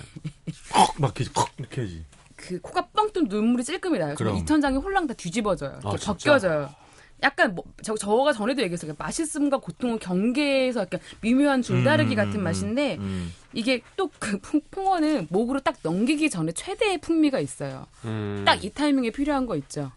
헉 0.76 0.93
막히지. 0.98 1.32
헉 1.36 1.50
이렇게 1.58 1.82
해야지. 1.82 2.06
그 2.36 2.60
코가 2.60 2.88
뻥 2.93 3.12
뚫 3.12 3.24
눈물이 3.28 3.63
찔끔이 3.63 3.98
나요. 4.00 4.15
그럼. 4.15 4.36
이천장이 4.38 4.78
홀랑 4.78 5.08
다 5.08 5.13
뒤집어져요. 5.13 5.80
아? 5.84 5.91
벗겨져요. 5.91 6.69
약간 7.22 7.54
뭐, 7.54 7.65
저, 7.84 7.95
저가 7.95 8.32
전에도 8.32 8.62
얘기했어요. 8.62 8.93
맛있음과 8.98 9.58
고통은 9.58 10.00
경계에서 10.00 10.82
약간 10.82 11.00
미묘한 11.22 11.62
줄다르기 11.62 12.13
음, 12.13 12.15
같은 12.15 12.36
음, 12.39 12.43
맛인데 12.43 12.95
음. 12.98 13.34
이게 13.54 13.82
또 13.98 14.10
그 14.19 14.39
풍어는 14.72 15.28
목으로 15.30 15.60
딱 15.60 15.76
넘기기 15.82 16.30
전에 16.30 16.52
최대의 16.54 17.00
풍미가 17.00 17.39
있어요. 17.39 17.88
음. 18.06 18.43
딱이 18.45 18.69
타이밍에 18.74 19.10
필요한 19.12 19.45
거 19.45 19.56
있죠. 19.58 19.91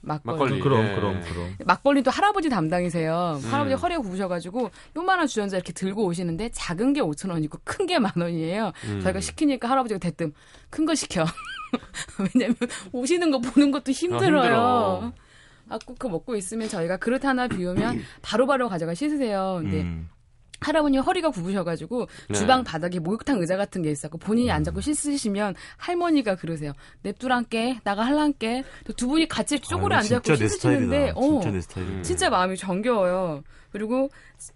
막걸리. 0.00 0.36
막걸리. 0.38 0.60
그럼 0.60 0.86
예. 0.86 0.94
그럼 0.94 1.20
그럼. 1.22 1.56
막걸리도 1.64 2.10
할아버지 2.10 2.48
담당이세요. 2.48 3.40
음. 3.42 3.52
할아버지 3.52 3.74
허리가 3.74 4.00
굽으셔가지고 4.02 4.70
요만한 4.96 5.26
주전자 5.26 5.56
이렇게 5.56 5.72
들고 5.72 6.04
오시는데 6.04 6.50
작은 6.50 6.92
게 6.92 7.00
5천 7.00 7.30
원이고 7.30 7.58
큰 7.64 7.86
게 7.86 7.98
만 7.98 8.12
원이에요. 8.16 8.72
음. 8.84 9.00
저희가 9.00 9.20
시키니까 9.20 9.68
할아버지가 9.68 9.98
대뜸 9.98 10.32
큰 10.70 10.86
거 10.86 10.94
시켜. 10.94 11.24
왜냐면 12.34 12.56
오시는 12.92 13.30
거 13.30 13.38
보는 13.40 13.70
것도 13.72 13.90
힘들어요. 13.92 14.22
힘들어. 14.42 15.12
아, 15.68 15.78
꼭 15.84 15.98
그거 15.98 16.08
먹고 16.10 16.36
있으면 16.36 16.68
저희가 16.68 16.96
그릇 16.98 17.24
하나 17.24 17.48
비우면 17.48 18.00
바로바로 18.22 18.68
가져가 18.68 18.94
씻으세요. 18.94 19.58
근데 19.62 19.80
음. 19.82 20.08
할아버님 20.66 21.00
허리가 21.00 21.30
굽으셔가지고 21.30 22.08
네. 22.28 22.34
주방 22.34 22.64
바닥에 22.64 22.98
목욕탕 22.98 23.38
의자 23.38 23.56
같은 23.56 23.82
게 23.82 23.90
있었고 23.90 24.18
본인이 24.18 24.50
앉아고 24.50 24.80
씻으시면 24.80 25.54
할머니가 25.76 26.36
그러세요. 26.36 26.72
냅두란께 27.02 27.80
나가 27.84 28.04
할란께 28.04 28.64
또두 28.84 29.06
분이 29.06 29.28
같이 29.28 29.60
쪼그려 29.60 29.96
아, 29.96 30.02
씻으시는데 30.02 30.48
스타일이다. 30.48 31.12
어, 31.14 31.22
진짜 31.22 31.50
내 31.50 31.60
스타일. 31.60 31.86
음. 31.86 32.02
진짜 32.02 32.30
마음이 32.30 32.56
정겨워요. 32.56 33.44
그리고 33.70 34.08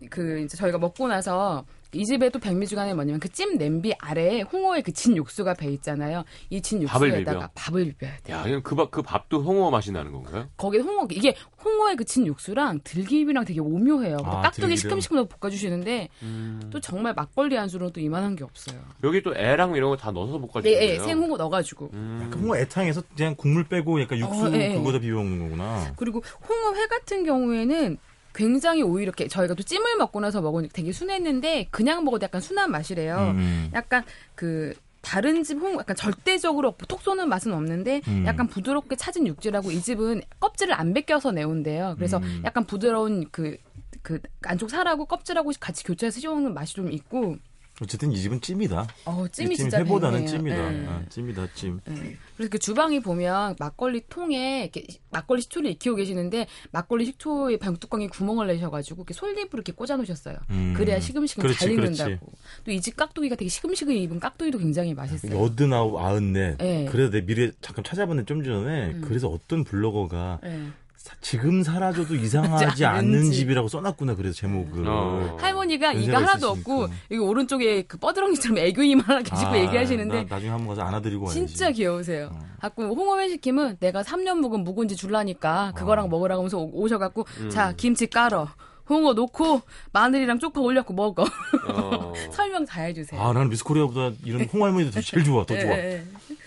그 0.09 0.41
이제 0.41 0.57
저희가 0.57 0.79
먹고 0.79 1.07
나서 1.07 1.65
이 1.93 2.05
집에 2.05 2.29
또 2.31 2.39
백미주간에 2.39 2.95
뭐냐면 2.95 3.19
그 3.21 3.29
찜 3.31 3.57
냄비 3.59 3.93
아래에 3.99 4.43
홍어의 4.43 4.83
그 4.83 4.93
진 4.93 5.17
육수가 5.17 5.55
배 5.55 5.69
있잖아요. 5.73 6.25
이 6.51 6.61
진 6.61 6.83
육수에다가 6.83 7.39
비벼? 7.39 7.51
밥을 7.55 7.85
비벼 7.87 8.07
야 8.07 8.17
돼요. 8.23 8.37
야, 8.37 8.43
그냥 8.43 8.61
그, 8.63 8.75
밥, 8.75 8.91
그 8.91 9.03
밥도 9.03 9.43
홍어 9.43 9.71
맛이 9.71 9.91
나는 9.93 10.13
건가요? 10.13 10.49
거기에 10.57 10.81
홍어 10.81 11.07
이게 11.11 11.35
홍어의 11.65 11.97
그 11.97 12.05
진 12.05 12.27
육수랑 12.27 12.81
들기름이랑 12.85 13.45
되게 13.45 13.61
오묘해요. 13.61 14.17
아, 14.25 14.41
깍두기. 14.43 14.77
시큼시큼 14.77 15.27
볶아주시는데 15.29 16.09
음. 16.23 16.61
또 16.71 16.81
정말 16.81 17.15
막걸리 17.15 17.57
안주로는 17.57 17.93
또 17.93 18.01
이만한 18.01 18.35
게 18.37 18.45
없어요. 18.45 18.81
여기 19.05 19.23
또 19.23 19.35
애랑 19.35 19.75
이런 19.77 19.91
거 19.91 19.97
다 19.97 20.11
넣어서 20.11 20.39
네, 20.39 20.47
볶아주세요. 20.47 20.81
예, 20.81 20.99
생홍어 20.99 21.37
넣어가지고 21.37 21.91
음. 21.93 22.21
약간 22.25 22.41
홍어 22.43 22.57
애탕에서 22.57 23.03
그냥 23.17 23.35
국물 23.37 23.65
빼고 23.69 24.01
약간 24.01 24.19
육수 24.19 24.47
어, 24.47 24.51
예, 24.55 24.71
예. 24.71 24.75
그거다 24.75 24.99
비벼 24.99 25.17
먹는 25.17 25.39
거구나. 25.39 25.93
그리고 25.97 26.23
홍어 26.49 26.75
회 26.75 26.87
같은 26.87 27.25
경우에는 27.25 27.99
굉장히 28.35 28.83
오히려 28.83 29.11
이렇게 29.11 29.29
저희가 29.29 29.55
또 29.55 29.63
찜을 29.63 29.97
먹고 29.97 30.21
나서 30.21 30.41
먹으니까 30.41 30.73
되게 30.73 30.93
순했는데 30.93 31.69
그냥 31.71 32.05
먹어도 32.05 32.25
약간 32.25 32.41
순한 32.41 32.71
맛이래요. 32.71 33.35
음. 33.35 33.71
약간 33.75 34.05
그 34.35 34.75
다른 35.03 35.43
집 35.43 35.59
홍, 35.59 35.79
약간 35.79 35.97
절대적으로 35.97 36.75
톡 36.87 37.01
쏘는 37.01 37.29
맛은 37.29 37.53
없는데 37.53 38.03
음. 38.07 38.25
약간 38.27 38.47
부드럽게 38.47 38.97
차진 38.97 39.27
육질하고 39.27 39.71
이 39.71 39.81
집은 39.81 40.23
껍질을 40.41 40.75
안 40.75 40.93
벗겨서 40.93 41.33
내온대요. 41.33 41.95
그래서 41.97 42.19
음. 42.19 42.43
약간 42.45 42.65
부드러운 42.65 43.27
그, 43.31 43.57
그 44.03 44.21
안쪽 44.43 44.71
살하고 44.71 45.07
껍질하고 45.07 45.53
같이 45.59 45.85
교차해서 45.85 46.21
씹어먹는 46.21 46.55
맛이 46.55 46.75
좀 46.75 46.93
있고 46.93 47.37
어쨌든 47.83 48.13
이 48.13 48.19
집은 48.19 48.41
찜이다. 48.41 48.87
어, 49.07 49.25
이 49.27 49.31
찜이 49.31 49.57
찜 49.57 49.65
진짜 49.65 49.79
회보다는. 49.79 50.27
찜이다. 50.27 50.75
예. 50.75 50.87
아, 50.87 51.03
찜이다 51.09 51.49
찜. 51.55 51.81
네. 51.87 52.17
그래서 52.37 52.51
그 52.51 52.59
주방이 52.59 53.01
보면 53.01 53.57
막걸리 53.59 54.03
통에 54.09 54.63
이렇게 54.73 54.87
막걸리 55.11 55.41
식초를 55.43 55.71
익히고 55.73 55.97
계시는데 55.97 56.47
막걸리 56.73 57.07
식초에 57.07 57.57
병뚜껑에 57.57 58.09
구멍을 58.09 58.47
내셔가지고 58.49 59.01
이렇게 59.03 59.15
솔잎으로 59.15 59.49
이렇게 59.55 59.73
꽂아놓으셨어요. 59.73 60.37
음. 60.51 60.75
그래야 60.77 61.01
시금시금 61.01 61.43
그렇지, 61.43 61.59
잘. 61.61 61.71
익는다고. 61.73 62.33
또 62.65 62.73
이 62.73 62.81
집 62.81 62.97
깍두기가 62.97 63.37
되게 63.37 63.49
시금시금 63.49 63.93
익은 63.95 64.21
깍두기도 64.21 64.59
굉장히 64.59 64.93
맛있어요. 64.95 65.43
여든 65.43 65.73
아홉 65.73 65.97
아흔 65.99 66.33
넷. 66.33 66.57
네. 66.59 66.87
그래서 66.91 67.11
내 67.11 67.25
미래 67.25 67.51
잠깐 67.63 67.83
찾아봤는데 67.85 68.27
좀 68.27 68.45
전에 68.45 68.89
음. 68.93 69.01
그래서 69.03 69.29
어떤 69.29 69.65
블로거가 69.65 70.41
네. 70.43 70.69
사- 71.01 71.15
지금 71.23 71.63
살아줘도 71.63 72.15
이상하지 72.17 72.65
하지 72.67 72.85
않는. 72.85 73.31
집이라고 73.33 73.69
써놨구나 73.69 74.15
그래서 74.17 74.35
제목을. 74.37 74.87
어. 74.87 75.37
할머니가 75.41 75.93
이가 75.95 76.19
하나도 76.19 76.49
있으시니까. 76.49 76.51
없고 76.51 76.89
여기 77.11 77.19
오른쪽에 77.19 77.83
그 77.83 77.97
뻐드렁이처럼 77.99 78.59
애교님 78.59 79.01
하나 79.01 79.23
계시고 79.23 79.51
아, 79.51 79.59
얘기하시는데 79.59 80.25
나, 80.25 80.35
나중에 80.35 80.51
한번 80.51 80.69
가서 80.69 80.83
안아드리고 80.83 81.25
와야지. 81.25 81.47
진짜 81.47 81.71
귀여우세요. 81.71 82.31
어. 82.33 82.39
갖고 82.61 82.83
홍어회 82.85 83.29
시키면 83.31 83.79
내가 83.81 84.03
3년 84.03 84.41
묵은 84.41 84.63
묵은지 84.65 84.95
줄라니까 84.97 85.73
그거랑 85.75 86.05
어. 86.05 86.09
먹으라고 86.09 86.41
하면서 86.43 86.59
오- 86.59 86.71
오셔갖고 86.83 87.25
음. 87.41 87.51
자 87.51 87.73
김치 87.77 88.07
깔어 88.07 88.49
홍어 88.89 89.13
놓고 89.15 89.63
마늘이랑 89.93 90.39
쪽파 90.41 90.61
올려갖고 90.61 90.93
먹어 90.93 91.25
어. 91.73 92.13
설명 92.33 92.67
다 92.67 92.83
해주세요. 92.83 93.19
아 93.21 93.33
나는 93.33 93.49
미스코리아보다 93.49 94.11
이런 94.25 94.43
홍할머니도 94.53 94.91
더 94.91 95.01
제일 95.01 95.25
좋아 95.25 95.47
더 95.47 95.59
좋아 95.59 95.71
예, 95.79 95.95
예. 95.95 96.05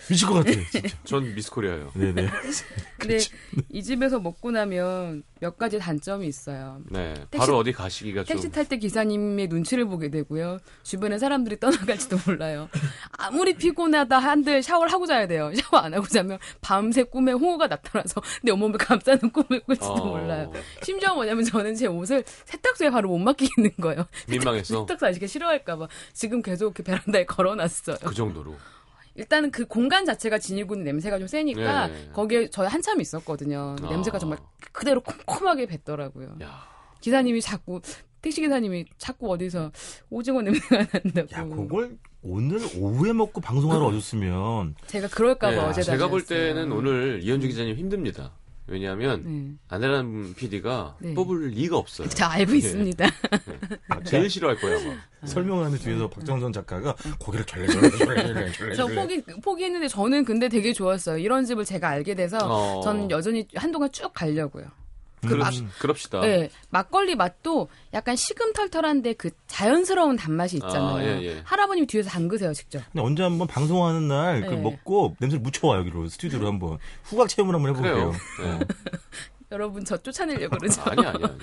미칠 0.09 0.27
것 0.27 0.33
같아 0.35 0.51
진짜. 0.51 0.87
전 1.05 1.33
미스코리아예요. 1.35 1.91
네네. 1.93 2.27
근데 2.99 3.19
이 3.69 3.83
집에서 3.83 4.19
먹고 4.19 4.51
나면 4.51 5.23
몇 5.39 5.57
가지 5.57 5.77
단점이 5.79 6.27
있어요. 6.27 6.81
네. 6.89 7.13
택시- 7.31 7.37
바로 7.37 7.57
어디 7.57 7.71
가시기가 7.71 8.23
좀. 8.23 8.35
택시 8.35 8.51
탈때 8.51 8.77
기사님의 8.77 9.47
눈치를 9.47 9.85
보게 9.85 10.09
되고요. 10.09 10.59
주변에 10.83 11.17
사람들이 11.17 11.59
떠나갈지도 11.59 12.17
몰라요. 12.25 12.69
아무리 13.11 13.53
피곤하다 13.53 14.17
한들 14.19 14.61
샤워를 14.63 14.91
하고 14.91 15.05
자야 15.05 15.27
돼요. 15.27 15.51
샤워 15.55 15.83
안 15.83 15.93
하고 15.93 16.05
자면 16.07 16.37
밤새 16.61 17.03
꿈에 17.03 17.31
홍어가 17.33 17.67
나타나서 17.67 18.21
내 18.43 18.51
온몸을 18.51 18.77
감싸는 18.77 19.31
꿈을 19.31 19.61
꿀지도 19.61 19.93
어. 19.93 20.05
몰라요. 20.05 20.51
심지어 20.81 21.13
뭐냐면 21.15 21.43
저는 21.43 21.75
제 21.75 21.87
옷을 21.87 22.23
세탁소에 22.45 22.89
바로 22.89 23.09
못 23.09 23.19
맡기는 23.19 23.71
거예요. 23.81 24.05
민망해서 24.27 24.81
세탁소 24.81 25.05
아저씨가 25.07 25.27
싫어할까봐 25.27 25.87
지금 26.13 26.41
계속 26.41 26.73
그 26.73 26.83
베란다에 26.83 27.25
걸어놨어요. 27.25 27.97
그 28.03 28.13
정도로. 28.13 28.55
일단은 29.15 29.51
그 29.51 29.65
공간 29.65 30.05
자체가 30.05 30.39
지니고 30.39 30.73
있는 30.75 30.85
냄새가 30.85 31.19
좀 31.19 31.27
세니까 31.27 31.87
네. 31.87 32.09
거기에 32.13 32.49
저희 32.49 32.67
한참 32.67 32.99
있었거든요. 33.01 33.75
아. 33.81 33.89
냄새가 33.89 34.19
정말 34.19 34.39
그대로 34.71 35.01
콤콤하게 35.01 35.67
뱉더라고요. 35.67 36.37
야. 36.41 36.67
기사님이 37.01 37.41
자꾸 37.41 37.81
택시 38.21 38.41
기사님이 38.41 38.85
자꾸 38.97 39.29
어디서 39.31 39.71
오징어 40.09 40.41
냄새가 40.41 40.85
난다고. 41.03 41.27
야 41.33 41.43
그걸 41.55 41.97
오늘 42.21 42.59
오후에 42.77 43.11
먹고 43.13 43.41
방송하러 43.41 43.85
와줬으면 43.85 44.75
제가 44.87 45.09
그럴까 45.09 45.47
봐 45.49 45.51
네, 45.53 45.57
어제 45.59 45.81
제가 45.81 46.07
볼 46.07 46.21
다녔어요. 46.25 46.53
때는 46.55 46.71
오늘 46.71 47.19
이현주 47.21 47.47
기자님 47.49 47.75
힘듭니다. 47.75 48.31
왜냐하면 48.65 49.23
네. 49.25 49.57
안혜란 49.67 50.35
PD가 50.35 50.95
네. 51.01 51.13
뽑을 51.13 51.49
리가 51.49 51.77
없어요. 51.77 52.07
저 52.09 52.25
알고 52.25 52.53
예. 52.53 52.57
있습니다. 52.57 53.05
제일 54.05 54.29
싫어할 54.29 54.57
거야 54.57 54.77
아마. 54.79 54.95
설명하는 55.27 55.77
뒤에서 55.77 56.09
박정선 56.09 56.51
작가가 56.51 56.95
고개를 57.19 57.45
절레절레 57.45 58.75
저 58.75 58.87
포기 58.87 59.21
포기했는데 59.41 59.87
저는 59.87 60.25
근데 60.25 60.49
되게 60.49 60.73
좋았어요. 60.73 61.17
이런 61.17 61.45
집을 61.45 61.65
제가 61.65 61.89
알게 61.89 62.15
돼서 62.15 62.37
어. 62.41 62.81
저는 62.81 63.09
여전히 63.11 63.47
한동안 63.55 63.91
쭉 63.91 64.11
가려고요. 64.13 64.65
그럽시, 65.27 65.65
그럽시다. 65.79 66.21
네, 66.21 66.49
막걸리 66.69 67.15
맛도 67.15 67.69
약간 67.93 68.15
시금털털한데 68.15 69.13
그 69.13 69.31
자연스러운 69.47 70.15
단맛이 70.15 70.57
있잖아요. 70.57 70.95
아, 70.95 71.03
예, 71.03 71.21
예. 71.21 71.41
할아버님 71.45 71.87
뒤에서 71.87 72.09
담그세요 72.09 72.53
직접. 72.53 72.81
근데 72.91 73.01
언제 73.01 73.23
한번 73.23 73.47
방송하는 73.47 74.07
날 74.07 74.28
그 74.28 74.49
네. 74.49 74.55
먹고 74.57 75.15
냄새를 75.19 75.41
묻혀와 75.41 75.77
여기로 75.77 76.07
스튜디오로 76.09 76.47
한번 76.47 76.77
후각 77.03 77.29
체험을 77.29 77.55
한번 77.55 77.75
해볼게요. 77.75 78.13
그래요. 78.37 78.59
네. 78.59 78.65
여러분 79.51 79.85
저 79.85 79.97
쫓아내려고 79.97 80.57
그러죠. 80.57 80.81
아니 80.83 81.05
아니 81.05 81.23
아니. 81.23 81.37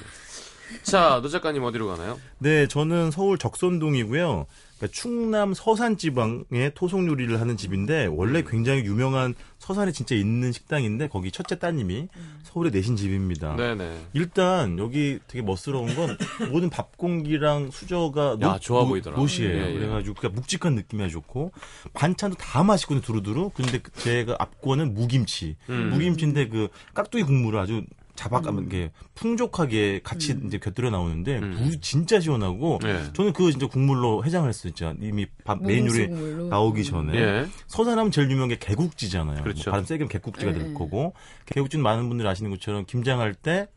자, 0.82 1.20
노 1.22 1.28
작가님 1.28 1.62
어디로 1.62 1.86
가나요? 1.88 2.18
네, 2.38 2.66
저는 2.66 3.10
서울 3.10 3.38
적선동이고요. 3.38 4.46
그러니까 4.80 4.98
충남 4.98 5.52
서산 5.52 5.98
지방의 5.98 6.72
토속 6.74 7.06
요리를 7.06 7.38
하는 7.38 7.58
집인데 7.58 8.06
원래 8.06 8.42
굉장히 8.42 8.82
유명한 8.84 9.34
서산에 9.58 9.92
진짜 9.92 10.14
있는 10.14 10.52
식당인데 10.52 11.08
거기 11.08 11.30
첫째 11.30 11.58
따님이 11.58 12.08
서울에 12.44 12.70
내신 12.70 12.96
집입니다. 12.96 13.56
네네. 13.56 14.06
일단 14.14 14.78
여기 14.78 15.18
되게 15.28 15.42
멋스러운 15.42 15.94
건 15.94 16.16
모든 16.50 16.70
밥 16.70 16.96
공기랑 16.96 17.70
수저가 17.70 18.38
야, 18.40 18.58
좋아 18.58 18.86
보이더라. 18.86 19.16
놋이에요. 19.18 19.64
예, 19.64 19.68
예. 19.68 19.74
그래가지고 19.74 20.14
그냥 20.14 20.34
묵직한 20.36 20.74
느낌이 20.76 21.02
아주 21.02 21.12
좋고 21.12 21.52
반찬도 21.92 22.36
다 22.38 22.64
맛있거든요. 22.64 23.02
두루두루. 23.02 23.50
근데 23.54 23.78
그 23.78 23.92
제가 24.00 24.36
앞권은 24.38 24.94
무김치. 24.94 25.56
음. 25.68 25.90
무김치인데 25.90 26.48
그 26.48 26.68
깍두기 26.94 27.24
국물을 27.24 27.60
아주 27.60 27.84
자박하면 28.20 28.66
이게 28.66 28.90
풍족하게 29.14 30.00
같이 30.02 30.38
이제 30.46 30.58
곁들여 30.58 30.90
나오는데 30.90 31.38
음. 31.38 31.56
무 31.60 31.80
진짜 31.80 32.20
시원하고 32.20 32.78
네. 32.82 33.12
저는 33.12 33.32
그거 33.32 33.50
진짜 33.50 33.66
국물로 33.66 34.24
해장을 34.24 34.48
했어요. 34.48 34.72
진짜 34.74 34.94
이미 35.00 35.26
밥 35.44 35.60
묵묵물로. 35.62 36.48
나오기 36.48 36.84
전에 36.84 37.18
예. 37.18 37.46
서산하면 37.66 38.10
제일 38.12 38.30
유명한 38.30 38.48
게 38.48 38.58
개국지잖아요. 38.58 39.42
그렇죠. 39.42 39.70
뭐 39.70 39.72
발음 39.72 39.84
세게 39.84 40.04
하면 40.04 40.08
개국지가 40.08 40.52
될 40.52 40.68
네. 40.68 40.74
거고 40.74 41.14
개국지는 41.46 41.82
많은 41.82 42.08
분들이 42.08 42.28
아시는 42.28 42.50
것처럼 42.50 42.84
김장할 42.86 43.34
때 43.34 43.68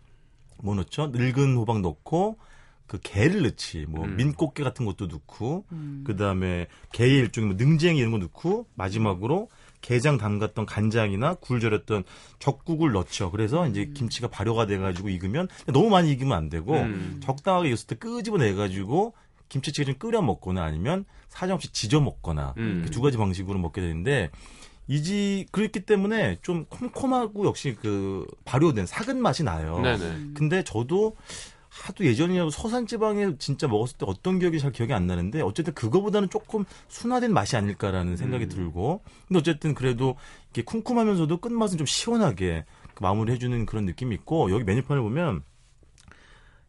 뭐 0.64 0.76
넣죠? 0.76 1.08
늙은 1.08 1.56
호박 1.58 1.82
넣고 1.82 2.38
그 2.88 2.98
게를 3.02 3.44
넣지. 3.44 3.86
뭐 3.88 4.06
음. 4.06 4.16
민꽃게 4.16 4.64
같은 4.64 4.86
것도 4.86 5.08
넣고 5.08 5.66
음. 5.72 6.04
그다음에 6.06 6.68
게의 6.94 7.18
일종의 7.20 7.50
뭐 7.50 7.58
능쟁이 7.58 8.00
이런 8.00 8.12
거 8.12 8.18
넣고 8.18 8.68
마지막으로 8.76 9.50
게장 9.84 10.18
담갔던 10.18 10.66
간장이나 10.66 11.36
굴 11.36 11.60
절였던 11.60 12.06
적국을 12.40 12.94
넣죠. 12.94 13.30
그래서 13.30 13.68
이제 13.68 13.84
음. 13.84 13.94
김치가 13.94 14.28
발효가 14.28 14.66
돼가지고 14.66 15.10
익으면 15.10 15.48
너무 15.68 15.90
많이 15.90 16.12
익으면 16.12 16.36
안 16.36 16.50
되고 16.50 16.74
음. 16.74 17.20
적당하게 17.22 17.68
익었을 17.68 17.88
때 17.88 17.96
끄집어내가지고 17.96 19.14
김치찌개 19.50 19.86
좀 19.86 20.00
끓여 20.00 20.22
먹거나 20.22 20.64
아니면 20.64 21.06
사정없이 21.28 21.72
지져 21.72 22.00
먹거나 22.00 22.56
음. 22.58 22.88
두 22.92 23.02
가지 23.02 23.18
방식으로 23.18 23.60
먹게 23.60 23.82
되는데 23.82 24.32
이지 24.88 25.48
그렇기 25.52 25.82
때문에 25.82 26.38
좀 26.42 26.66
콤콤하고 26.66 27.46
역시 27.46 27.76
그 27.80 28.26
발효된 28.46 28.86
사근 28.86 29.22
맛이 29.22 29.44
나요. 29.44 29.80
네네. 29.82 30.32
근데 30.34 30.64
저도 30.64 31.16
하도 31.82 32.06
예전이라도 32.06 32.52
서산 32.52 32.86
지방에 32.86 33.36
진짜 33.40 33.68
먹었을 33.68 33.98
때 33.98 34.06
어떤 34.08 34.38
기억이 34.38 34.60
잘 34.60 34.72
기억이 34.72 34.94
안 34.94 35.08
나는데 35.08 35.42
어쨌든 35.42 35.74
그거보다는 35.74 36.30
조금 36.30 36.66
순화된 36.88 37.34
맛이 37.34 37.58
아닐까라는 37.58 38.16
생각이 38.16 38.46
음. 38.46 38.50
들고 38.50 39.02
근데 39.28 39.40
어쨌든 39.40 39.74
그래도 39.74 40.16
이게 40.52 40.62
쿰쿰하면서도 40.62 41.38
끝맛은 41.38 41.78
좀 41.80 41.88
시원하게 41.88 42.66
그 42.94 43.04
마무리해주는 43.04 43.66
그런 43.66 43.86
느낌이 43.86 44.14
있고 44.16 44.52
여기 44.52 44.64
메뉴판을 44.64 45.02
보면 45.02 45.42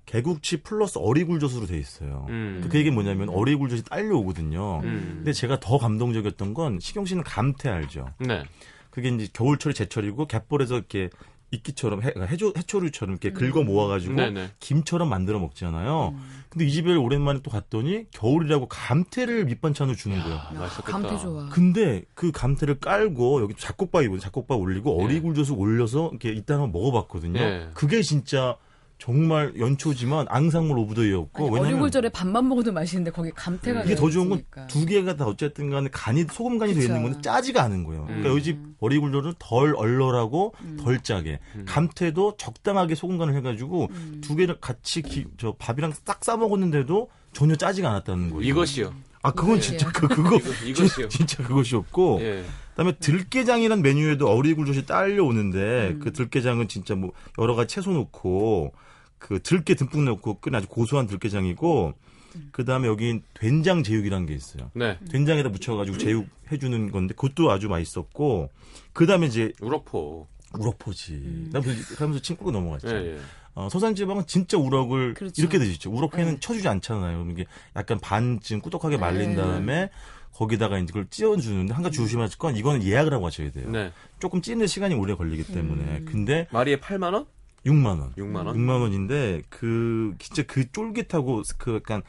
개국치 0.07 0.63
플러스 0.63 0.99
어리굴젓으로 0.99 1.67
돼 1.67 1.79
있어요. 1.79 2.27
음. 2.31 2.67
그 2.71 2.79
얘기는 2.79 2.95
뭐냐면 2.95 3.29
어리굴젓이 3.29 3.85
딸려오거든요. 3.85 4.81
음. 4.85 5.13
근데 5.17 5.33
제가 5.33 5.61
더 5.61 5.79
감동적이었던 5.79 6.55
건 6.55 6.79
시경 6.81 7.05
씨는 7.05 7.25
감태 7.25 7.69
알죠? 7.69 8.09
네. 8.19 8.43
그게 8.91 9.09
이제 9.09 9.29
겨울철이 9.33 9.75
제철이고 9.75 10.27
갯벌에서 10.27 10.77
이렇게 10.77 11.11
이끼처럼 11.51 12.03
해, 12.03 12.13
해조, 12.17 12.53
해초류처럼 12.57 13.19
이렇게 13.21 13.33
긁어 13.33 13.63
모아가지고 13.63 14.15
네네. 14.15 14.51
김처럼 14.61 15.09
만들어 15.09 15.39
먹잖아요. 15.39 16.15
근데 16.49 16.67
이 16.67 16.73
집에 16.73 16.95
오랜만에 16.95 17.41
또 17.43 17.51
갔더니 17.51 18.07
겨울이라고 18.11 18.67
감태를 18.69 19.45
밑반찬으로 19.45 19.97
주는 19.97 20.21
거예요. 20.23 20.37
아, 20.37 20.53
맛있겠다. 20.53 20.91
감태 20.91 21.19
좋아. 21.19 21.49
근데 21.49 22.05
그 22.15 22.33
감태를 22.33 22.81
깔고 22.81 23.43
여기 23.43 23.55
잡곡밥이거든요. 23.55 24.21
잡곡밥 24.21 24.59
올리고 24.59 24.99
예. 25.01 25.05
어리굴젓을 25.05 25.55
올려서 25.57 26.11
이렇게 26.11 26.31
이따 26.31 26.55
한번 26.55 26.73
먹어봤거든요. 26.73 27.41
예. 27.41 27.69
그게 27.75 28.03
진짜 28.03 28.57
정말 28.99 29.53
연초지만 29.59 30.27
앙상블 30.29 30.79
of 30.79 30.95
the 30.95 31.05
year였고 31.05 31.45
아니, 31.47 31.55
왜냐면 31.55 31.73
어리굴젓에 31.75 32.09
밥만 32.11 32.49
먹어도 32.49 32.73
맛있는데 32.73 33.11
거기 33.11 33.31
감태가 33.33 33.83
이게 33.85 33.95
더 33.97 34.09
좋은 34.09 34.29
건. 34.29 34.43
두 34.69 34.87
개가 34.87 35.17
다 35.17 35.27
어쨌든 35.27 35.69
간에 35.71 35.89
간이 35.93 36.25
소금 36.33 36.59
간이 36.59 36.75
되어. 36.75 36.83
있는 36.85 37.03
건 37.03 37.21
짜지가 37.23 37.63
않은 37.65 37.85
거예요. 37.85 38.05
그러니까 38.07 38.33
음. 38.33 38.39
이집 38.39 38.59
어리굴젓은 38.81 39.35
덜 39.39 39.75
얼얼하고 39.77 40.55
음. 40.63 40.77
덜 40.81 41.01
짜게 41.03 41.41
음. 41.57 41.65
감태도 41.67 42.37
적당하게 42.39 42.95
소금 42.95 43.19
간을 43.19 43.35
해가지고 43.37 43.89
음. 43.91 44.21
두 44.23 44.37
개를 44.37 44.59
같이 44.61 45.03
기- 45.03 45.27
저 45.39 45.53
밥이랑 45.59 45.93
싹 46.05 46.25
싸 46.25 46.37
먹었는데도 46.39 47.09
전혀 47.35 47.55
짜지가 47.57 47.91
않았다는 47.91 48.31
거예요. 48.31 48.43
이것이요. 48.49 48.95
아 49.25 49.33
그건 49.33 49.57
이것이요. 49.57 49.79
진짜 49.79 49.91
그 49.91 50.07
그거 50.07 50.37
이것이요. 50.67 51.09
진짜 51.09 51.43
그것이었고 51.43 52.19
예. 52.21 52.45
그다음에 52.71 52.93
들깨장이란 52.99 53.81
메뉴에도 53.81 54.29
어리굴젓이 54.29 54.85
딸려 54.85 55.25
오는데 55.25 55.93
음. 55.95 56.01
그 56.01 56.13
들깨장은 56.13 56.69
진짜 56.69 56.95
뭐 56.95 57.13
여러 57.39 57.55
가지 57.55 57.75
채소 57.75 57.93
넣고 57.93 58.75
그 59.19 59.41
들깨 59.43 59.77
듬뿍 59.77 60.05
넣고 60.05 60.41
끓인 60.41 60.55
아주 60.57 60.69
고소한 60.69 61.07
들깨장이고 61.07 61.95
음. 62.37 62.49
그다음에 62.53 62.87
여기 62.87 63.23
된장 63.33 63.83
제육이라는 63.83 64.27
게 64.27 64.35
있어요. 64.35 64.71
네. 64.75 64.99
된장에다 65.11 65.49
묻혀가지고 65.49 65.97
제육 65.97 66.27
해주는 66.53 66.91
건데 66.91 67.15
그것도 67.15 67.51
아주 67.51 67.69
맛있었고 67.69 68.51
그다음에 68.93 69.27
이제 69.27 69.53
우럭포. 69.63 70.29
우럭포지. 70.59 71.13
음. 71.15 71.51
나 71.51 71.61
그러면서 71.61 72.21
친구가 72.21 72.53
넘어갔죠. 72.53 72.89
예, 72.89 73.15
예. 73.15 73.19
어, 73.55 73.69
서산지방은 73.69 74.27
진짜 74.27 74.59
우럭을 74.59 75.15
그렇죠. 75.15 75.41
이렇게 75.41 75.59
드시죠. 75.59 75.91
우럭회는 75.91 76.35
네. 76.35 76.41
쳐주지 76.41 76.67
않잖아요. 76.69 77.27
이게 77.31 77.47
약간 77.77 77.99
반쯤 78.01 78.61
꾸덕하게 78.61 78.97
말린 78.97 79.31
네. 79.31 79.37
다음에 79.37 79.91
거기다가 80.33 80.79
이제 80.79 80.87
그걸 80.87 81.07
찌워주는데 81.09 81.73
한 81.73 81.83
가지 81.83 81.99
조심하실 81.99 82.39
건 82.39 82.57
이거는 82.57 82.83
예약을 82.83 83.13
하고 83.13 83.27
하셔야 83.27 83.51
돼요. 83.53 83.71
네. 83.71 83.93
조금 84.19 84.43
찌는 84.43 84.67
시간이 84.67 84.95
오래 84.95 85.15
걸리기 85.15 85.45
때문에. 85.53 85.83
음. 85.99 86.05
근데 86.05 86.49
마리에 86.51 86.77
8만 86.77 87.15
원? 87.15 87.27
6만 87.65 88.01
원. 88.01 88.13
6만 88.15 88.47
원? 88.47 88.57
6만 88.57 88.81
원인데 88.81 89.43
그 89.49 90.15
진짜 90.19 90.43
그 90.43 90.71
쫄깃하고 90.71 91.43
그 91.57 91.77
약간 91.77 92.03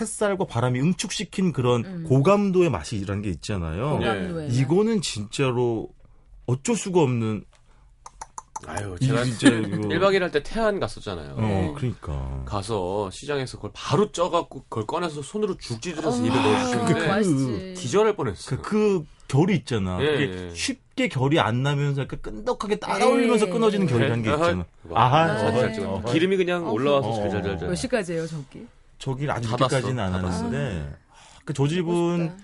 햇살과 0.00 0.46
바람이 0.46 0.80
응축시킨 0.80 1.52
그런 1.52 1.84
음. 1.84 2.04
고감도의 2.04 2.70
맛이라는 2.70 3.22
게 3.22 3.30
있잖아요. 3.30 3.98
예. 4.02 4.06
고감도에. 4.06 4.48
이거는 4.52 5.00
진짜로 5.02 5.90
어쩔 6.46 6.76
수가 6.76 7.00
없는 7.00 7.44
아유, 8.66 8.96
이 9.00 9.06
제가 9.06 9.24
진짜 9.24 9.48
이거 9.48 9.76
1박 9.76 10.10
2일 10.12 10.20
할 10.20 10.30
때 10.30 10.42
태안 10.42 10.78
갔었잖아요. 10.80 11.34
어 11.36 11.74
그러니까 11.76 12.42
가서 12.46 13.10
시장에서 13.10 13.56
그걸 13.58 13.70
바로 13.74 14.12
쪄갖고 14.12 14.62
그걸 14.64 14.86
꺼내서 14.86 15.22
손으로 15.22 15.56
죽 15.58 15.80
찢으려서 15.82 16.22
어, 16.22 16.26
입에 16.26 16.34
넣어주시는데 16.34 16.94
그-. 16.94 17.74
기절할 17.76 18.14
뻔했어요. 18.16 18.60
그, 18.62 18.68
그 18.68 19.04
결이 19.28 19.54
있잖아. 19.56 19.98
예, 20.02 20.06
그게 20.06 20.48
예. 20.50 20.54
쉽게 20.54 21.08
결이 21.08 21.40
안 21.40 21.62
나면서 21.62 22.02
약간 22.02 22.20
끈덕하게 22.22 22.76
따라올리면서 22.76 23.46
예. 23.48 23.50
끊어지는 23.50 23.86
결이라는 23.86 24.22
게 24.22 24.30
있잖아. 24.30 24.64
아하, 24.92 25.18
아하, 25.22 25.38
잘 25.52 25.72
찍었네. 25.72 25.92
어허. 25.92 26.12
기름이 26.12 26.36
그냥. 26.36 26.70
올라와서 26.70 27.08
어허. 27.08 27.20
잘잘잘잘. 27.30 27.68
몇 27.68 27.74
시까지예요, 27.74 28.26
저기? 28.26 28.66
저기 28.98 29.30
아주. 29.30 29.50
늦게까지는 29.50 29.98
안 29.98 30.12
닫았어. 30.12 30.44
하는데 30.44 30.94
그저 31.44 31.66
집은 31.66 32.18
멋있다. 32.18 32.36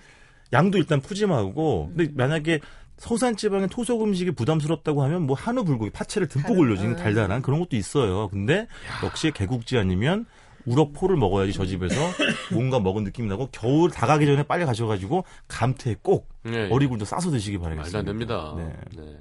양도 0.51 0.77
일단 0.79 0.99
푸짐하고 0.99 1.93
근데 1.95 2.11
만약에 2.15 2.59
서산 2.99 3.35
지방의 3.37 3.69
토속 3.69 4.03
음식이 4.03 4.31
부담스럽다고 4.31 5.01
하면 5.03 5.25
뭐 5.25 5.35
한우 5.35 5.63
불고기 5.63 5.89
파채를 5.89 6.27
듬뿍 6.27 6.47
다른- 6.49 6.59
올려주는 6.59 6.93
어. 6.93 6.95
달달한 6.97 7.41
그런 7.41 7.59
것도 7.59 7.75
있어요. 7.77 8.27
근데 8.29 8.67
역시 9.03 9.31
개국지 9.31 9.77
아니면 9.77 10.25
우럭포를 10.65 11.15
먹어야지 11.15 11.53
저 11.53 11.65
집에서 11.65 11.95
뭔가 12.53 12.79
먹은 12.79 13.05
느낌이 13.05 13.27
나고 13.29 13.47
겨울 13.51 13.89
다 13.89 14.05
가기 14.05 14.25
전에 14.25 14.43
빨리 14.43 14.65
가셔가지고 14.65 15.23
감태 15.47 15.95
꼭 16.01 16.27
예, 16.47 16.51
예. 16.65 16.69
어리굴도 16.69 17.05
싸서 17.05 17.31
드시기 17.31 17.57
바라겠습니다. 17.57 17.97
말도 17.97 17.99
안 17.99 18.05
됩니다. 18.05 18.53
네. 18.57 19.01
네. 19.01 19.17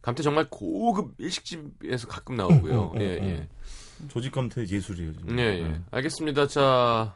감태 0.00 0.22
정말 0.22 0.48
고급 0.48 1.14
일식집에서 1.18 2.08
가끔 2.08 2.36
나오고요. 2.36 2.74
어, 2.74 2.82
어, 2.86 2.96
어, 2.96 3.00
예, 3.00 3.18
어. 3.20 3.24
예. 3.24 3.48
조직 4.08 4.32
감태 4.32 4.62
예술이에요. 4.62 5.10
예, 5.10 5.14
지금. 5.18 5.38
예. 5.38 5.62
네. 5.68 5.80
알겠습니다. 5.90 6.46
자, 6.48 7.14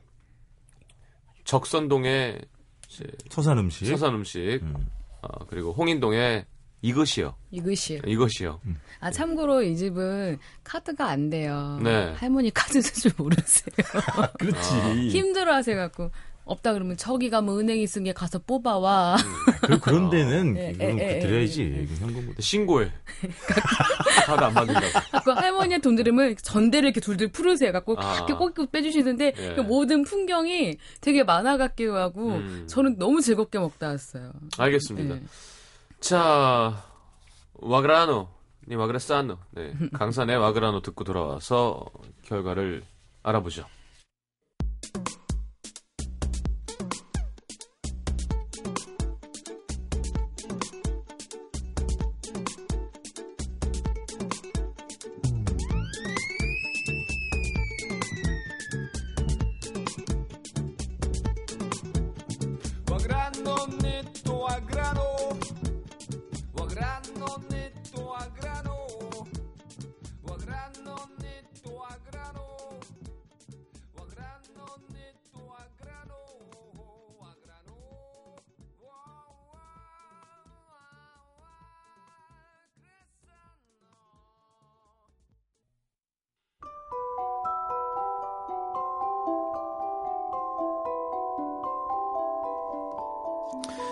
적선동의 1.45 2.41
이제 2.89 3.05
서산 3.31 3.57
음식. 3.59 3.87
서산 3.87 4.15
음식, 4.15 4.61
음. 4.63 4.75
어, 5.23 5.47
그리고 5.47 5.73
홍인동의 5.73 6.45
이것이요. 6.85 7.37
이것이요. 7.53 8.01
이것이요. 8.07 8.61
아 8.99 9.11
참고로 9.11 9.63
이 9.63 9.77
집은 9.77 10.39
카드가 10.65 11.09
안 11.09 11.31
돼요. 11.31 11.79
네. 11.83 12.13
할머니 12.15 12.51
카드 12.51 12.83
쓸 12.83 12.93
줄 12.95 13.13
모르세요. 13.17 13.73
그렇지. 14.39 14.59
아. 14.75 14.93
힘들어하세요 14.93 15.77
갖고 15.77 16.11
없다 16.45 16.73
그러면 16.73 16.97
저기가 16.97 17.41
뭐 17.41 17.59
은행 17.59 17.79
있으니 17.79 18.13
가서 18.13 18.41
뽑아와. 18.41 19.17
그, 19.63 19.79
그런 19.79 20.11
데는 20.11 20.57
예, 20.57 20.73
그건 20.73 20.99
예, 20.99 21.17
예, 21.17 21.19
드려야지. 21.21 21.63
예, 21.63 21.81
예. 21.83 21.87
그 21.87 21.95
현금보다. 21.95 22.41
신고해. 22.41 22.91
카드 24.27 24.45
안 24.45 24.53
받는다고. 24.55 24.87
갖고 25.13 25.33
할머니의 25.33 25.81
돈 25.81 25.95
들으면 25.95 26.35
전대를 26.37 26.89
이렇게 26.89 27.01
둘둘 27.01 27.29
풀으세요. 27.29 27.73
갖고 27.73 27.95
아. 27.99 28.17
이렇게 28.17 28.35
꼭꼭 28.35 28.73
빼주시는데 28.73 29.35
예. 29.37 29.55
그 29.55 29.61
모든 29.61 30.03
풍경이 30.03 30.79
되게 31.01 31.23
만화 31.23 31.57
같기도 31.57 31.97
하고 31.97 32.29
음. 32.31 32.67
저는 32.69 32.99
너무 32.99 33.21
즐겁게 33.21 33.59
먹다 33.59 33.89
왔어요. 33.89 34.33
알겠습니다. 34.59 35.17
예. 35.17 35.23
자, 36.01 36.85
와그라노, 37.55 38.29
니 38.69 38.75
와그라사노. 38.75 39.39
네, 39.53 39.73
강산의 39.93 40.37
와그라노 40.37 40.83
듣고 40.83 41.05
돌아와서 41.05 41.85
결과를 42.25 42.83
알아보죠. 43.23 43.65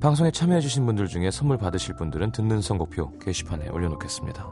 방송에 0.00 0.30
참여해주신 0.30 0.86
분들 0.86 1.08
중에 1.08 1.30
선물 1.30 1.58
받으실 1.58 1.94
분들은 1.94 2.32
듣는 2.32 2.62
선곡표 2.62 3.18
게시판에 3.18 3.68
올려놓겠습니다. 3.68 4.48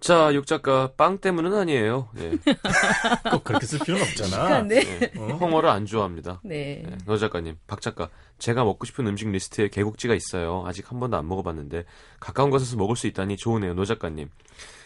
자, 0.00 0.34
육작가 0.34 0.94
빵 0.96 1.18
때문은 1.18 1.54
아니에요. 1.54 2.08
예. 2.18 2.30
꼭 3.30 3.44
그렇게 3.44 3.66
쓸 3.66 3.78
필요는 3.80 4.02
없잖아. 4.02 4.30
축하한데. 4.30 4.76
예. 4.80 5.20
홍어를 5.20 5.68
안 5.68 5.86
좋아합니다. 5.86 6.40
네. 6.42 6.82
네, 6.84 6.96
노 7.06 7.18
작가님, 7.18 7.56
박 7.68 7.80
작가, 7.80 8.08
제가 8.38 8.64
먹고 8.64 8.84
싶은 8.84 9.06
음식 9.06 9.28
리스트에 9.28 9.68
게국지가 9.68 10.14
있어요. 10.14 10.64
아직 10.66 10.90
한 10.90 10.98
번도 10.98 11.16
안 11.18 11.28
먹어봤는데 11.28 11.84
가까운 12.18 12.50
곳에서 12.50 12.76
먹을 12.76 12.96
수 12.96 13.06
있다니 13.06 13.36
좋으네요, 13.36 13.74
노 13.74 13.84
작가님. 13.84 14.28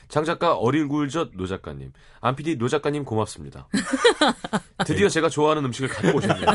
장 0.09 0.25
작가 0.25 0.55
어리굴젓 0.55 1.33
노 1.35 1.47
작가님, 1.47 1.93
안PD 2.21 2.57
노 2.59 2.69
작가님 2.69 3.05
고맙습니다. 3.05 3.69
드디어 4.87 5.09
제가 5.09 5.29
좋아하는 5.29 5.65
음식을 5.65 5.89
가지고 5.89 6.19
오셨네요. 6.19 6.47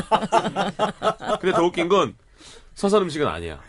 근데 1.39 1.55
더 1.55 1.63
웃긴 1.63 1.89
건 1.89 2.15
서산 2.73 3.01
음식은 3.03 3.27
아니야. 3.27 3.61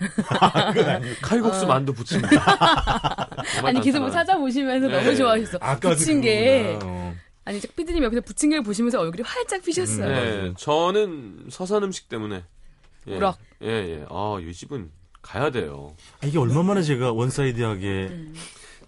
칼국수 1.22 1.66
만두 1.66 1.92
부침입니다. 1.92 3.28
아니 3.64 3.80
계속 3.80 4.00
뭐 4.00 4.10
찾아보시면서 4.10 4.86
네. 4.86 4.96
너무 4.96 5.16
좋아하셨어. 5.16 5.58
아까 5.60 5.90
붙인 5.90 6.20
게 6.20 6.78
어. 6.82 7.14
아니 7.44 7.60
피디님 7.60 8.04
옆에서 8.04 8.20
붙인 8.20 8.50
걸 8.50 8.62
보시면서 8.62 9.00
얼굴이 9.00 9.22
활짝 9.26 9.62
피셨어요. 9.62 10.08
네, 10.08 10.54
저는 10.56 11.46
서산 11.50 11.82
음식 11.82 12.08
때문에 12.08 12.44
예, 13.08 13.16
우럭. 13.16 13.36
예, 13.62 13.68
예. 13.68 14.06
아, 14.08 14.38
이 14.40 14.52
집은 14.52 14.90
가야 15.22 15.50
돼요. 15.50 15.96
아, 16.20 16.26
이게 16.26 16.38
얼마만에 16.38 16.82
제가 16.82 17.12
one-side하게 17.12 17.86
음. 18.10 18.34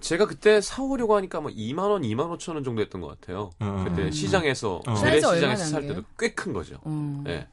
제가 0.04 0.26
그때 0.26 0.60
사오려고 0.60 1.16
하니까 1.16 1.40
뭐 1.40 1.50
2만 1.50 1.78
원, 1.90 2.02
2만 2.02 2.30
5천 2.36 2.54
원 2.54 2.62
정도 2.62 2.82
했던 2.82 3.00
것 3.00 3.08
같아요. 3.08 3.50
어, 3.58 3.84
그때 3.88 4.08
어. 4.08 4.10
시장에서 4.10 4.82
어. 4.86 4.94
재래 4.96 5.18
사이즈 5.20 5.36
시장에서 5.36 5.64
살한 5.64 5.88
때도 5.88 6.02
꽤 6.18 6.34
큰 6.34 6.52
거죠. 6.52 6.78
어. 6.82 7.24
예. 7.28 7.48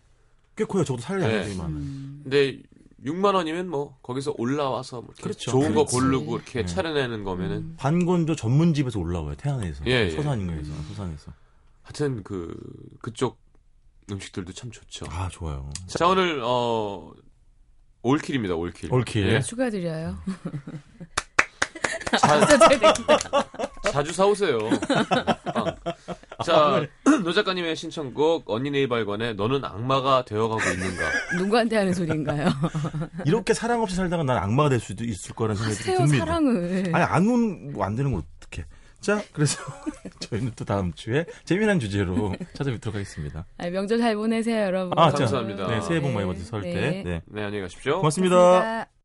꽤 0.58 0.66
커요. 0.66 0.84
저도 0.84 1.02
살려야 1.02 1.28
네. 1.30 1.44
돼요, 1.44 1.54
이만은. 1.54 1.76
음. 1.78 2.20
근데 2.24 2.62
6만 3.06 3.34
원이면 3.36 3.70
뭐 3.70 3.98
거기서 4.04 4.36
올라와서 4.38 4.98
뭐 5.02 5.06
이렇게 5.12 5.24
그렇죠. 5.24 5.50
좋은 5.52 5.74
거 5.74 5.86
그렇지. 5.86 5.96
고르고 5.96 6.36
이렇게 6.36 6.60
네. 6.60 6.66
차려내는 6.66 7.24
거면은 7.24 7.58
음. 7.58 7.76
반건조 7.78 8.36
전문집에서 8.36 9.00
올라와요. 9.00 9.36
태안에서. 9.36 9.86
예, 9.88 9.92
예. 9.92 10.10
서산인가에서. 10.10 10.72
서산에서. 10.90 11.32
하여튼 11.84 12.22
그 12.24 12.54
그쪽 13.02 13.40
음식들도 14.12 14.52
참 14.52 14.72
좋죠. 14.72 15.06
아, 15.10 15.30
좋아요. 15.32 15.70
자 15.88 16.06
오늘 16.08 16.42
어 16.44 17.12
올킬입니다. 18.04 18.56
올킬. 18.56 18.94
올킬. 18.94 19.28
예. 19.30 19.40
축하드려요. 19.42 20.18
자. 22.20 23.92
자주 23.92 24.14
사오세요. 24.14 24.58
빵. 25.54 25.76
자, 26.46 26.86
노 27.24 27.34
작가님의 27.34 27.76
신청곡 27.76 28.50
언니네 28.50 28.88
이발관의 28.88 29.34
너는 29.34 29.64
악마가 29.66 30.24
되어가고 30.26 30.62
있는가. 30.62 31.04
누구한테 31.38 31.78
하는 31.78 31.94
소리인가요? 31.94 32.48
이렇게 33.26 33.54
사랑 33.54 33.82
없이 33.82 33.96
살다가 33.96 34.24
난 34.24 34.38
악마가 34.38 34.70
될 34.70 34.80
수도 34.80 35.04
있을 35.04 35.36
거라는 35.36 35.56
생각이 35.62 35.78
하세요 35.80 35.98
듭니다. 35.98 36.26
사랑을. 36.26 36.90
아니, 36.94 37.04
안, 37.04 37.28
운, 37.28 37.76
안 37.80 37.96
되는 37.96 38.12
걸 38.12 38.22
어떡해. 38.44 38.66
자, 39.02 39.22
그래서 39.34 39.60
저희는 40.22 40.52
또 40.56 40.64
다음 40.64 40.94
주에 40.94 41.26
재미난 41.44 41.80
주제로 41.80 42.36
찾아뵙도록 42.56 42.96
하겠습니다. 42.96 43.46
아니, 43.58 43.72
명절 43.72 43.98
잘 43.98 44.16
보내세요 44.16 44.66
여러분. 44.66 44.98
아, 44.98 45.12
자, 45.12 45.18
감사합니다. 45.20 45.68
네, 45.68 45.82
새해 45.82 46.00
복 46.00 46.12
많이 46.12 46.20
네. 46.20 46.28
받으세요, 46.28 46.46
설 46.50 46.62
네. 46.62 46.74
때. 46.74 47.04
네. 47.04 47.22
네, 47.26 47.44
안녕히 47.44 47.62
가십시오. 47.64 47.98
고맙습니다. 47.98 48.36
고맙습니다. 48.36 49.01